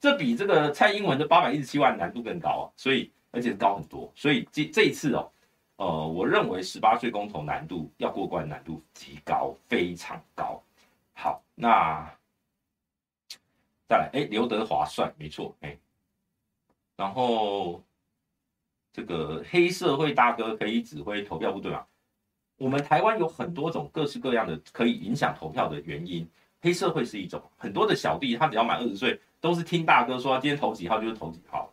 [0.00, 5.30] 这比这个蔡英文的八百一十七万难度更高啊，所以而且高很多，所以这这一次哦，
[5.76, 10.62] 呃，我认为十八岁公投难度要过关难度极高，非常高。
[11.14, 12.10] 好，那
[13.88, 15.78] 再来，哎，刘德华帅，没错，哎，
[16.96, 17.82] 然后
[18.92, 21.86] 这个黑社会大哥可以指挥投票部队吗？
[22.62, 26.24] 我们台湾有很多种各式各样的可以影响投票的原因，
[26.60, 27.42] 黑社会是一种。
[27.56, 31.68] 很多的小弟他只要满二十岁，都是听大哥说今天投几号就是投几号，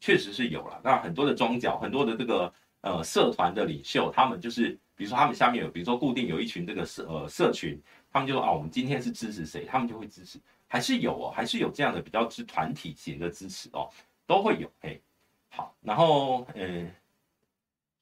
[0.00, 0.78] 确实是有了。
[0.84, 7.80] 那很多的庄脚，很多的这个呃社团的领袖，他们就是比如说他们下面有，比如说固定有一群这个社呃社群，
[8.12, 13.88] 他们就说啊，我们今天是支持谁，他们就会支持，还是有哦，还是有这样的比较之团体型的支持哦，
[14.26, 15.00] 都会有嘿。
[15.48, 16.86] 好，然后呃，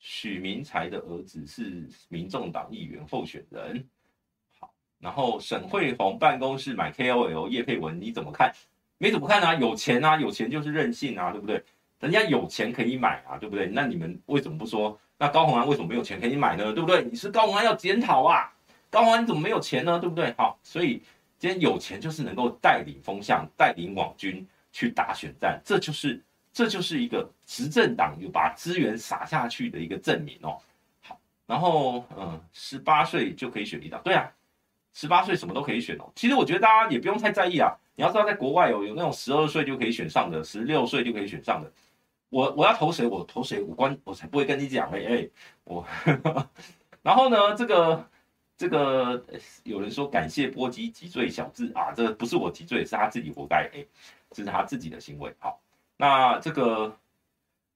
[0.05, 3.89] 许明才的儿子是民众党议员候选人。
[4.59, 8.53] 好，然后沈慧虹办公室买 KOL 叶佩文，你怎么看？
[8.99, 11.63] 没怎么看啊，有钱啊，有钱就是任性啊，对不对？
[12.01, 13.69] 人家有钱可以买啊，对不对？
[13.69, 14.99] 那你们为什么不说？
[15.19, 16.73] 那高虹安为什么没有钱可以买呢？
[16.73, 17.05] 对不对？
[17.05, 18.53] 你是高虹安要检讨啊，
[18.91, 20.01] 高虹安怎么没有钱呢？
[20.01, 20.35] 对不对？
[20.37, 21.01] 好，所以
[21.39, 26.21] 今天有钱就是能够带领风向，带领网军去打选战，这就是。
[26.53, 30.59] 这就是一个执政党有把资源撒下去的一个证明哦。
[31.01, 34.31] 好，然后嗯，十八岁就可以选里长，对啊，
[34.93, 36.13] 十八岁什么都可以选哦。
[36.15, 37.75] 其实我觉得大家也不用太在意啊。
[37.95, 41.73] 你要知道，在国外有有那种十二岁就可以选上的，十六岁就可以选上的。
[42.29, 45.29] 我我要投谁，我投谁，我关我才不会跟你讲哎哎，
[45.65, 45.87] 我。
[47.03, 48.09] 然后呢，这个
[48.57, 49.25] 这个
[49.65, 53.85] 有人说感谢波基击坠小智啊，这不是我击坠，是他自己活该哎，
[54.31, 55.35] 这是他自己的行为。
[55.39, 55.62] 好。
[55.97, 56.97] 那这个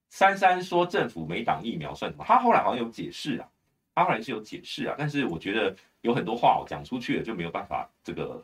[0.09, 2.23] 珊珊说政府没挡疫苗算什么？
[2.25, 3.47] 他后来好像有解释啊，
[3.95, 8.43] 他后来是有解释啊，但是我觉得有很多话我讲出去了就没有办法，这个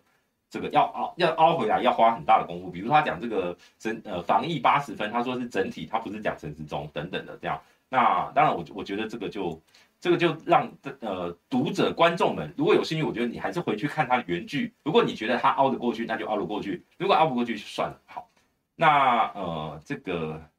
[0.50, 2.70] 这个要凹要凹回来要花很大的功夫。
[2.70, 7.60] 比如他讲这个整呃防疫八十分，他说是整体，他不是讲陈时中等等的这样。
[7.90, 9.60] 那当然我我觉得这个就
[10.00, 14.74] 这个就让呃读者观众们如果有兴趣，我觉得你还是回去看他的原句。
[14.84, 18.30] 如果你觉得他凹得过去，那就凹得过去；如果凹不过去就算了，好。
[18.76, 20.50] 那呃，这个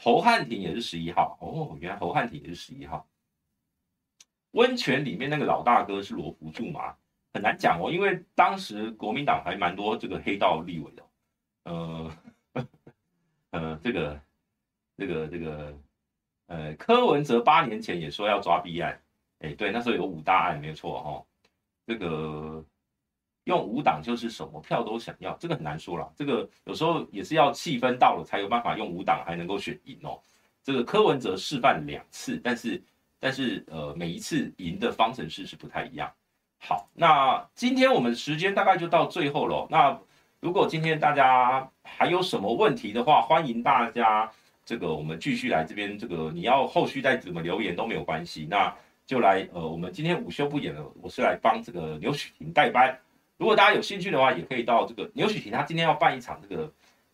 [0.00, 3.06] 侯汉廷也是十一号哦，原来侯汉廷也是十一号。
[4.52, 6.96] 温泉里面那个老大哥是罗福柱吗？
[7.34, 11.02] 很难讲哦，因为当时国民党还蛮多这个黑道立委的。
[11.64, 12.16] 呃，
[13.50, 14.20] 呃，这个，
[14.96, 15.78] 这个，这个，
[16.46, 19.00] 呃，柯文哲八年前也说要抓弊案，
[19.40, 21.26] 哎，对，那时候有五大案，没错哈、哦。
[21.86, 22.64] 这个。
[23.48, 26.06] 用五档就是什么票都想要，这个很难说了。
[26.14, 30.20] 这个有时候也是要气氛到了才有办法用五档还能够选赢哦。
[30.62, 32.82] 这个柯文哲示范两次，但是
[33.18, 36.12] 但是呃每一次赢的方程式是不太一样。
[36.58, 39.66] 好，那今天我们时间大概就到最后了。
[39.70, 39.98] 那
[40.40, 44.30] 如果今天大家还有什么问题的话，欢迎大家
[44.62, 45.98] 这个我们继续来这边。
[45.98, 48.76] 这个你要后续再怎么留言都没有关系，那
[49.06, 52.94] 就来呃我们今天午休不演了，我是来帮这个刘雪婷代班。
[53.38, 56.72] 如果大家有兴趣的话，也可以到这个牛许庭，他今天要办一场这个，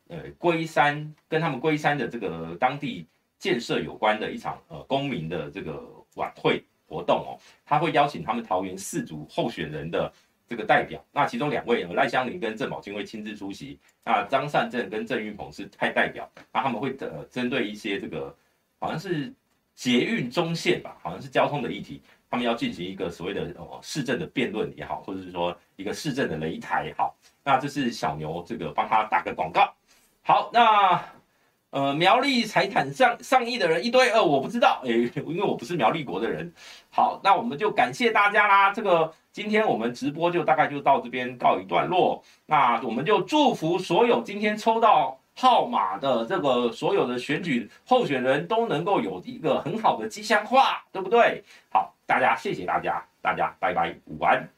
[0.09, 3.07] 呃，龟山跟他们龟山的这个当地
[3.39, 5.83] 建设有关的一场呃公民的这个
[6.15, 10.11] 晚会活动哦，他会邀请他们桃园四组候选人的
[10.49, 18.35] 这个代表，那其中两位赖香伶跟郑宝金会亲自出席，那张善政跟郑运鹏是派代表，那他们会呃针对一些这个
[18.79, 19.31] 好像是
[19.75, 22.01] 捷运中线吧，好像是交通的议题。
[22.35, 27.15] 他们要进行一个所谓的呃市政的辩论也好，或者是说一个市政的擂台也好，
[27.45, 29.73] 那这是小牛这个帮他打个广告。
[30.23, 31.01] 好，那
[31.71, 36.53] 呃苗栗财产上上亿的人一堆，呃我不知道，诶、因为我不是苗栗国的人。
[36.91, 38.73] 好，那我们就感谢大家啦。
[38.73, 42.21] 这个今天我们直播就大概就到这边告一段落。
[42.47, 51.45] 那我们就祝福所有今天抽到号码的这个所有的选举候选人都能够有一个很好的吉祥话，对不对？
[51.71, 51.94] 好。
[52.07, 54.49] 大家谢谢大家，大家拜拜，晚安。